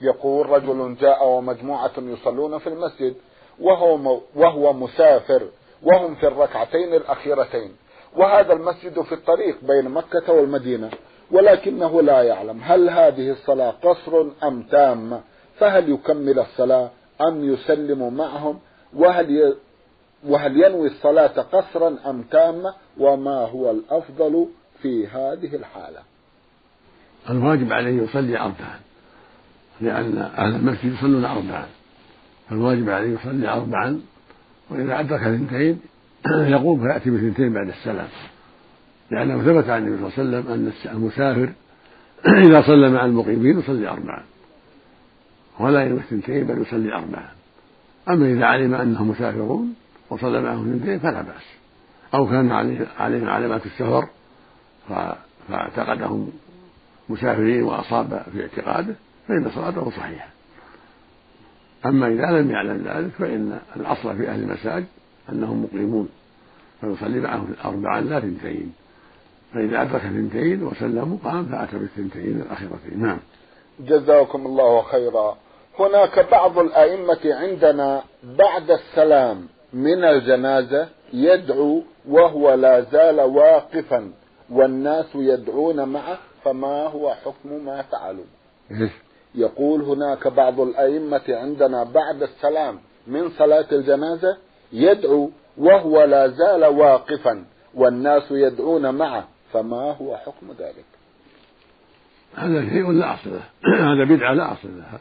يقول 0.00 0.48
رجل 0.48 0.96
جاء 1.00 1.26
ومجموعة 1.28 1.92
يصلون 1.98 2.58
في 2.58 2.66
المسجد 2.66 3.14
وهو, 3.60 4.20
وهو 4.36 4.72
مسافر 4.72 5.42
وهم 5.82 6.14
في 6.14 6.26
الركعتين 6.26 6.94
الأخيرتين 6.94 7.76
وهذا 8.16 8.52
المسجد 8.52 9.00
في 9.00 9.12
الطريق 9.12 9.56
بين 9.62 9.88
مكة 9.88 10.32
والمدينة 10.32 10.90
ولكنه 11.30 12.02
لا 12.02 12.22
يعلم 12.22 12.60
هل 12.62 12.90
هذه 12.90 13.30
الصلاة 13.30 13.70
قصر 13.70 14.26
أم 14.42 14.62
تامة 14.62 15.20
فهل 15.58 15.92
يكمل 15.92 16.38
الصلاة 16.38 16.90
أم 17.20 17.52
يسلم 17.52 18.14
معهم 18.14 18.60
وهل 18.96 19.56
وهل 20.26 20.56
ينوي 20.56 20.88
الصلاة 20.88 21.40
قصرا 21.40 21.96
أم 22.06 22.22
تامة 22.22 22.74
وما 22.98 23.46
هو 23.46 23.70
الأفضل 23.70 24.48
في 24.82 25.06
هذه 25.06 25.56
الحالة؟ 25.56 26.00
الواجب 27.30 27.72
عليه 27.72 28.02
يصلي 28.02 28.38
أربعا 28.38 28.80
لأن 29.80 30.18
أهل 30.18 30.54
المسجد 30.54 30.92
يصلون 30.92 31.24
أربعا. 31.24 31.66
فالواجب 32.50 32.90
عليه 32.90 33.14
يصلي 33.14 33.48
أربعا 33.48 34.00
وإذا 34.70 35.00
أدرك 35.00 35.20
اثنتين 35.20 35.80
يقوم 36.54 36.80
فيأتي 36.80 37.10
باثنتين 37.10 37.52
بعد 37.52 37.68
السلام. 37.68 38.08
لأنه 39.10 39.42
ثبت 39.42 39.70
عن 39.70 39.86
النبي 39.86 40.10
صلى 40.10 40.24
الله 40.24 40.38
عليه 40.38 40.48
وسلم 40.48 40.52
أن 40.52 40.72
المسافر 40.96 41.52
إذا 42.48 42.62
صلى 42.62 42.90
مع 42.90 43.04
المقيمين 43.04 43.58
يصلي 43.58 43.88
أربعا. 43.88 44.24
ولا 45.60 45.82
ينوي 45.82 46.00
اثنتين 46.00 46.44
بل 46.44 46.62
يصلي 46.62 46.94
أربعا. 46.94 47.28
أما 48.08 48.26
إذا 48.26 48.44
علم 48.44 48.74
أنهم 48.74 49.08
مسافرون 49.10 49.74
وصلى 50.10 50.40
معهم 50.40 50.74
اثنتين 50.74 50.98
فلا 50.98 51.22
بأس. 51.22 51.44
أو 52.14 52.26
كان 52.26 52.52
عليهم 52.98 53.28
علامات 53.28 53.66
السفر 53.66 54.08
فاعتقدهم 55.48 56.32
مسافرين 57.08 57.62
وأصاب 57.62 58.22
في 58.32 58.42
اعتقاده 58.42 58.94
فإن 59.28 59.50
صلاته 59.54 59.90
صحيحة. 59.90 60.28
أما 61.86 62.06
إذا 62.06 62.26
لم 62.26 62.50
يعلم 62.50 62.84
ذلك 62.86 63.10
فإن 63.18 63.58
الأصل 63.76 64.16
في 64.16 64.28
أهل 64.28 64.42
المساجد 64.42 64.86
أنهم 65.32 65.62
مقيمون 65.62 66.08
فيصلي 66.80 67.20
معهم 67.20 67.54
أربعا 67.64 68.00
لا 68.00 68.18
اثنتين 68.18 68.72
فإذا 69.54 69.82
أدرك 69.82 70.04
اثنتين 70.04 70.62
وسلموا 70.62 71.18
قام 71.24 71.46
فأتى 71.46 71.78
بالثنتين 71.78 72.40
الأخيرتين. 72.40 73.02
نعم. 73.02 73.18
جزاكم 73.80 74.46
الله 74.46 74.82
خيرا. 74.82 75.36
هناك 75.78 76.30
بعض 76.30 76.58
الأئمة 76.58 77.20
عندنا 77.24 78.02
بعد 78.22 78.70
السلام 78.70 79.46
من 79.74 80.04
الجنازة 80.04 80.88
يدعو 81.12 81.82
وهو 82.08 82.54
لا 82.54 82.80
زال 82.80 83.20
واقفا 83.20 84.12
والناس 84.50 85.06
يدعون 85.14 85.88
معه 85.88 86.18
فما 86.44 86.86
هو 86.86 87.14
حكم 87.14 87.64
ما 87.64 87.82
فعلوا. 87.82 88.24
يقول 89.34 89.82
هناك 89.82 90.28
بعض 90.28 90.60
الأئمة 90.60 91.22
عندنا 91.28 91.84
بعد 91.84 92.22
السلام 92.22 92.78
من 93.06 93.30
صلاة 93.30 93.66
الجنازة 93.72 94.36
يدعو 94.72 95.30
وهو 95.58 96.04
لا 96.04 96.28
زال 96.28 96.64
واقفا 96.64 97.44
والناس 97.74 98.30
يدعون 98.30 98.94
معه 98.94 99.28
فما 99.52 99.92
هو 99.92 100.16
حكم 100.16 100.52
ذلك؟ 100.58 100.84
هذا 102.34 102.68
شيء 102.68 102.92
لا 102.92 103.14
أصل 103.14 103.30
له. 103.30 103.42
هذا 103.92 104.04
بدعة 104.16 104.32
لا 104.32 104.52
أصل 104.52 104.78
لها. 104.78 105.00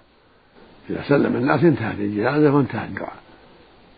إذا 0.89 1.03
سلم 1.09 1.35
الناس 1.35 1.63
انتهت 1.63 1.99
الجنازة 1.99 2.55
وانتهى 2.55 2.85
الدعاء 2.85 3.22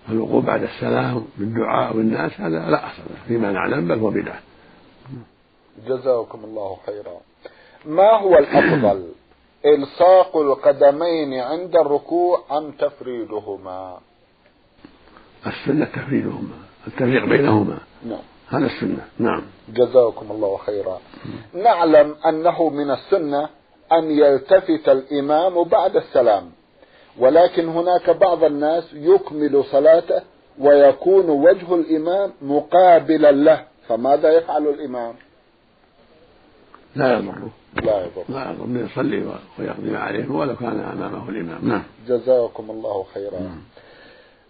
فالوقوف 0.07 0.45
بعد 0.45 0.63
السلام 0.63 1.25
بالدعاء 1.37 1.97
والناس 1.97 2.41
هذا 2.41 2.69
لا 2.69 2.87
أصل 2.87 3.01
فيما 3.27 3.51
نعلم 3.51 3.87
بل 3.87 3.99
هو 3.99 4.09
بدعة. 4.09 4.39
جزاكم 5.87 6.43
الله 6.43 6.77
خيرا. 6.85 7.17
ما 7.85 8.11
هو 8.11 8.37
الأفضل؟ 8.37 9.07
إلصاق 9.75 10.37
القدمين 10.37 11.33
عند 11.33 11.75
الركوع 11.75 12.43
أم 12.51 12.71
تفريدهما؟ 12.71 13.97
السنة 15.47 15.85
تفريدهما 15.85 16.55
التفريق 16.87 17.25
بينهما. 17.25 17.77
نعم. 18.05 18.21
هذا 18.49 18.65
السنة 18.65 19.05
نعم. 19.19 19.41
جزاكم 19.69 20.31
الله 20.31 20.57
خيرا. 20.57 20.99
نعلم 21.53 22.15
أنه 22.25 22.69
من 22.69 22.91
السنة 22.91 23.49
أن 23.91 24.11
يلتفت 24.11 24.89
الإمام 24.89 25.63
بعد 25.63 25.95
السلام. 25.95 26.51
ولكن 27.19 27.67
هناك 27.67 28.09
بعض 28.09 28.43
الناس 28.43 28.83
يكمل 28.93 29.63
صلاته 29.71 30.21
ويكون 30.59 31.29
وجه 31.29 31.75
الإمام 31.75 32.31
مقابلا 32.41 33.31
له. 33.31 33.63
فماذا 33.87 34.31
يفعل 34.31 34.67
الإمام؟ 34.67 35.13
لا 36.95 37.17
يضره. 37.17 37.49
لا 37.83 38.05
يضر 38.05 38.23
لا 38.29 38.51
يضر 38.51 38.85
يصلي 38.85 39.25
ويقضي 39.59 39.89
ما 39.89 39.99
عليه 39.99 40.31
ولو 40.31 40.55
كان 40.55 40.79
أمامه 40.79 41.29
الإمام. 41.29 41.69
نعم. 41.69 41.83
جزاكم 42.07 42.71
الله 42.71 43.05
خيرا. 43.13 43.39
نعم. 43.39 43.61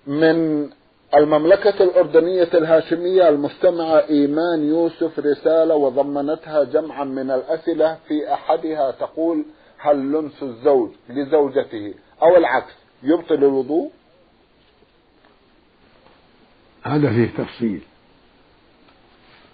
من 0.08 0.70
المملكة 1.16 1.84
الأردنية 1.84 2.50
الهاشمية 2.54 3.30
المستمعة 3.30 4.04
إيمان 4.10 4.70
يوسف 4.70 5.20
رسالة 5.20 5.76
وضمنتها 5.76 6.64
جمعا 6.64 7.04
من 7.04 7.32
الأسئلة 7.32 7.98
في 8.08 8.34
أحدها 8.34 8.92
تقول 8.92 9.46
هل 9.78 9.96
لمس 10.12 10.44
الزوج 10.44 10.90
لزوجته؟ 11.10 11.94
أو 12.22 12.38
العكس 12.38 12.74
يبطل 13.04 13.36
الوضوء؟ 13.36 13.92
هذا 16.84 17.10
فيه 17.10 17.44
تفصيل. 17.44 17.82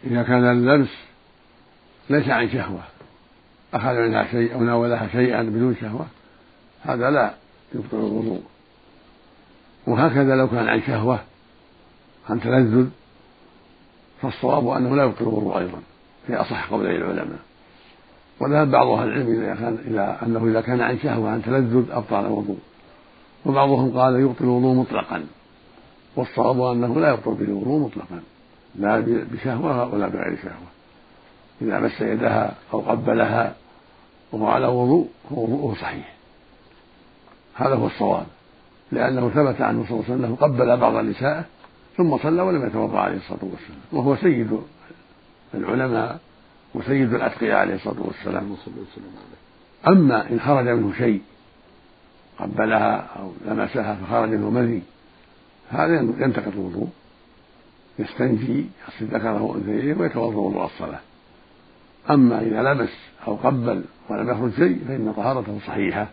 إذا 0.04 0.24
كان 0.24 0.52
اللمس 0.52 0.89
ليس 2.10 2.30
عن 2.30 2.50
شهوة 2.50 2.84
أخذ 3.74 3.93
منها 3.93 4.32
شيء 4.32 4.54
أو 4.54 4.63
ناولها 4.63 5.08
شيئا 5.08 5.43
بدون 5.43 5.76
شهوة 5.82 6.08
هذا 6.82 7.12
لا 7.12 7.34
يبطل 7.76 7.97
الوضوء. 7.97 8.43
وهكذا 9.88 10.36
لو 10.36 10.47
كان 10.47 10.67
عن 10.67 10.82
شهوة 10.82 11.24
عن 12.30 12.41
تلذذ 12.41 12.89
فالصواب 14.21 14.67
أنه 14.67 14.95
لا 14.95 15.04
يبطل 15.04 15.24
الوضوء 15.24 15.60
أيضا 15.60 15.82
في 16.28 16.36
أصح 16.36 16.69
قولي 16.69 16.95
العلماء. 16.95 17.39
وذهب 18.41 18.71
بعض 18.71 18.88
أهل 18.88 19.08
العلم 19.08 19.41
إذا 19.41 19.56
كان 19.56 19.77
إلى 19.88 20.17
أنه 20.25 20.47
إذا 20.47 20.62
كان 20.62 20.82
عن 20.82 20.99
شهوة 20.99 21.30
عن 21.30 21.41
تلذذ 21.43 21.91
أبطل 21.91 22.25
الوضوء. 22.25 22.58
وبعضهم 23.45 23.97
قال 23.97 24.15
يبطل 24.15 24.43
الوضوء 24.43 24.75
مطلقا. 24.75 25.23
والصواب 26.15 26.62
أنه 26.62 26.99
لا 26.99 27.10
يبطل 27.10 27.34
به 27.34 27.45
الوضوء 27.45 27.80
مطلقا. 27.80 28.21
لا 28.75 28.99
بشهوة 29.34 29.93
ولا 29.93 30.08
بغير 30.08 30.38
شهوة. 30.43 30.71
إذا 31.62 31.80
مس 31.80 32.01
يدها 32.01 32.54
أو 32.73 32.80
قبلها 32.80 33.56
وهو 34.32 34.47
على 34.47 34.67
وضوء 34.67 35.08
فوضوءه 35.30 35.75
صحيح. 35.75 36.13
هذا 37.56 37.75
هو 37.75 37.88
الصواب. 37.88 38.25
لأنه 38.91 39.30
ثبت 39.30 39.62
عنه 39.62 39.86
صلى 39.86 39.99
الله 39.99 40.06
عليه 40.10 40.13
وسلم 40.13 40.36
قبل 40.36 40.77
بعض 40.77 40.95
نسائه 40.95 41.45
ثم 41.97 42.17
صلى 42.17 42.41
ولم 42.41 42.67
يتوضأ 42.67 42.99
عليه 42.99 43.17
الصلاة 43.17 43.39
والسلام. 43.41 43.82
وهو 43.91 44.15
سيد 44.15 44.60
العلماء 45.54 46.19
وسيد 46.74 47.14
الأتقياء 47.14 47.56
عليه 47.56 47.76
الصلاة 47.76 48.02
والسلام. 48.02 48.56
أما 49.88 50.30
إن 50.30 50.40
خرج 50.40 50.68
منه 50.68 50.94
شيء 50.98 51.22
قبلها 52.40 53.08
أو 53.20 53.32
لمسها 53.46 53.96
فخرج 53.96 54.30
منه 54.30 54.50
مني 54.50 54.82
هذا 55.70 55.96
ينتقض 55.96 56.54
الوضوء 56.54 56.90
يستنجي 58.00 58.66
يغسل 58.82 59.06
ذكره 59.06 59.42
وانثيه 59.42 59.94
ويتوضأ 59.94 60.38
وضوء 60.38 60.66
الصلاة. 60.66 61.00
أما 62.10 62.42
إذا 62.42 62.64
لمس 62.64 62.98
أو 63.28 63.36
قبل 63.36 63.84
ولم 64.10 64.30
يخرج 64.30 64.52
شيء 64.52 64.80
فإن 64.88 65.14
طهارته 65.18 65.60
صحيحة 65.68 66.08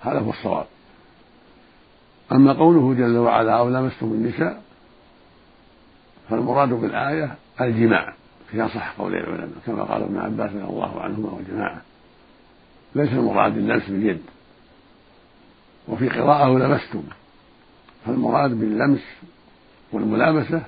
هذا 0.00 0.18
هو 0.18 0.30
الصواب. 0.30 0.66
أما 2.32 2.52
قوله 2.52 2.94
جل 2.94 3.16
وعلا 3.16 3.58
أو 3.58 3.68
لمستم 3.68 4.06
النساء 4.06 4.62
فالمراد 6.30 6.68
بالآية 6.68 7.34
الجماع. 7.60 8.14
في 8.50 8.64
أصح 8.66 8.98
قول 8.98 9.14
العلماء 9.14 9.48
كما 9.66 9.84
قال 9.84 10.02
ابن 10.02 10.18
عباس 10.18 10.50
رضي 10.50 10.64
الله 10.64 11.00
عنهما 11.00 11.30
والجماعة 11.32 11.82
ليس 12.94 13.08
المراد 13.12 13.56
اللمس 13.56 13.88
باليد. 13.88 14.22
وفي 15.88 16.08
قراءة 16.08 16.58
لمستم 16.58 17.02
فالمراد 18.06 18.50
باللمس 18.50 19.00
والملامسة 19.92 20.62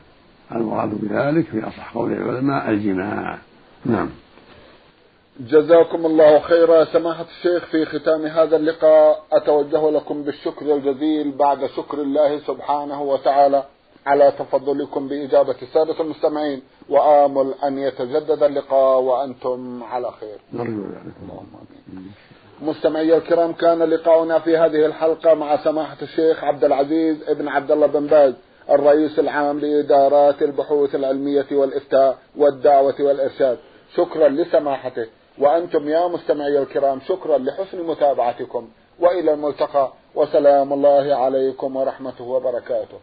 المراد 0.52 0.90
بذلك 1.00 1.46
في 1.46 1.68
أصح 1.68 1.94
قول 1.94 2.12
العلماء 2.12 2.70
الجماع. 2.70 3.38
نعم. 3.84 4.08
جزاكم 5.40 6.06
الله 6.06 6.40
خيرا. 6.40 6.84
سماحة 6.84 7.26
الشيخ 7.38 7.64
في 7.64 7.84
ختام 7.84 8.26
هذا 8.26 8.56
اللقاء 8.56 9.24
أتوجه 9.32 9.90
لكم 9.90 10.22
بالشكر 10.22 10.74
الجزيل 10.74 11.30
بعد 11.30 11.66
شكر 11.66 12.02
الله 12.02 12.38
سبحانه 12.38 13.02
وتعالى. 13.02 13.64
على 14.06 14.32
تفضلكم 14.38 15.08
بإجابة 15.08 15.56
السادة 15.62 16.00
المستمعين 16.00 16.62
وآمل 16.88 17.54
أن 17.64 17.78
يتجدد 17.78 18.42
اللقاء 18.42 19.00
وأنتم 19.00 19.82
على 19.82 20.10
خير. 20.20 20.38
نرجو 20.52 20.82
ذلك 20.82 21.14
مستمعي 22.62 23.16
الكرام 23.16 23.52
كان 23.52 23.82
لقاؤنا 23.82 24.38
في 24.38 24.56
هذه 24.56 24.86
الحلقة 24.86 25.34
مع 25.34 25.64
سماحة 25.64 25.96
الشيخ 26.02 26.44
عبد 26.44 26.64
العزيز 26.64 27.28
ابن 27.28 27.48
عبد 27.48 27.70
الله 27.70 27.86
بن 27.86 28.06
باز 28.06 28.34
الرئيس 28.70 29.18
العام 29.18 29.60
لإدارات 29.60 30.42
البحوث 30.42 30.94
العلمية 30.94 31.46
والإفتاء 31.52 32.18
والدعوة 32.36 32.94
والإرشاد. 33.00 33.58
شكرا 33.96 34.28
لسماحته. 34.28 35.06
وأنتم 35.38 35.88
يا 35.88 36.08
مستمعي 36.08 36.58
الكرام 36.58 37.00
شكرا 37.00 37.38
لحسن 37.38 37.82
متابعتكم. 37.86 38.68
وإلى 39.00 39.34
الملتقى 39.34 39.92
وسلام 40.14 40.72
الله 40.72 41.14
عليكم 41.14 41.76
ورحمته 41.76 42.24
وبركاته. 42.24 42.98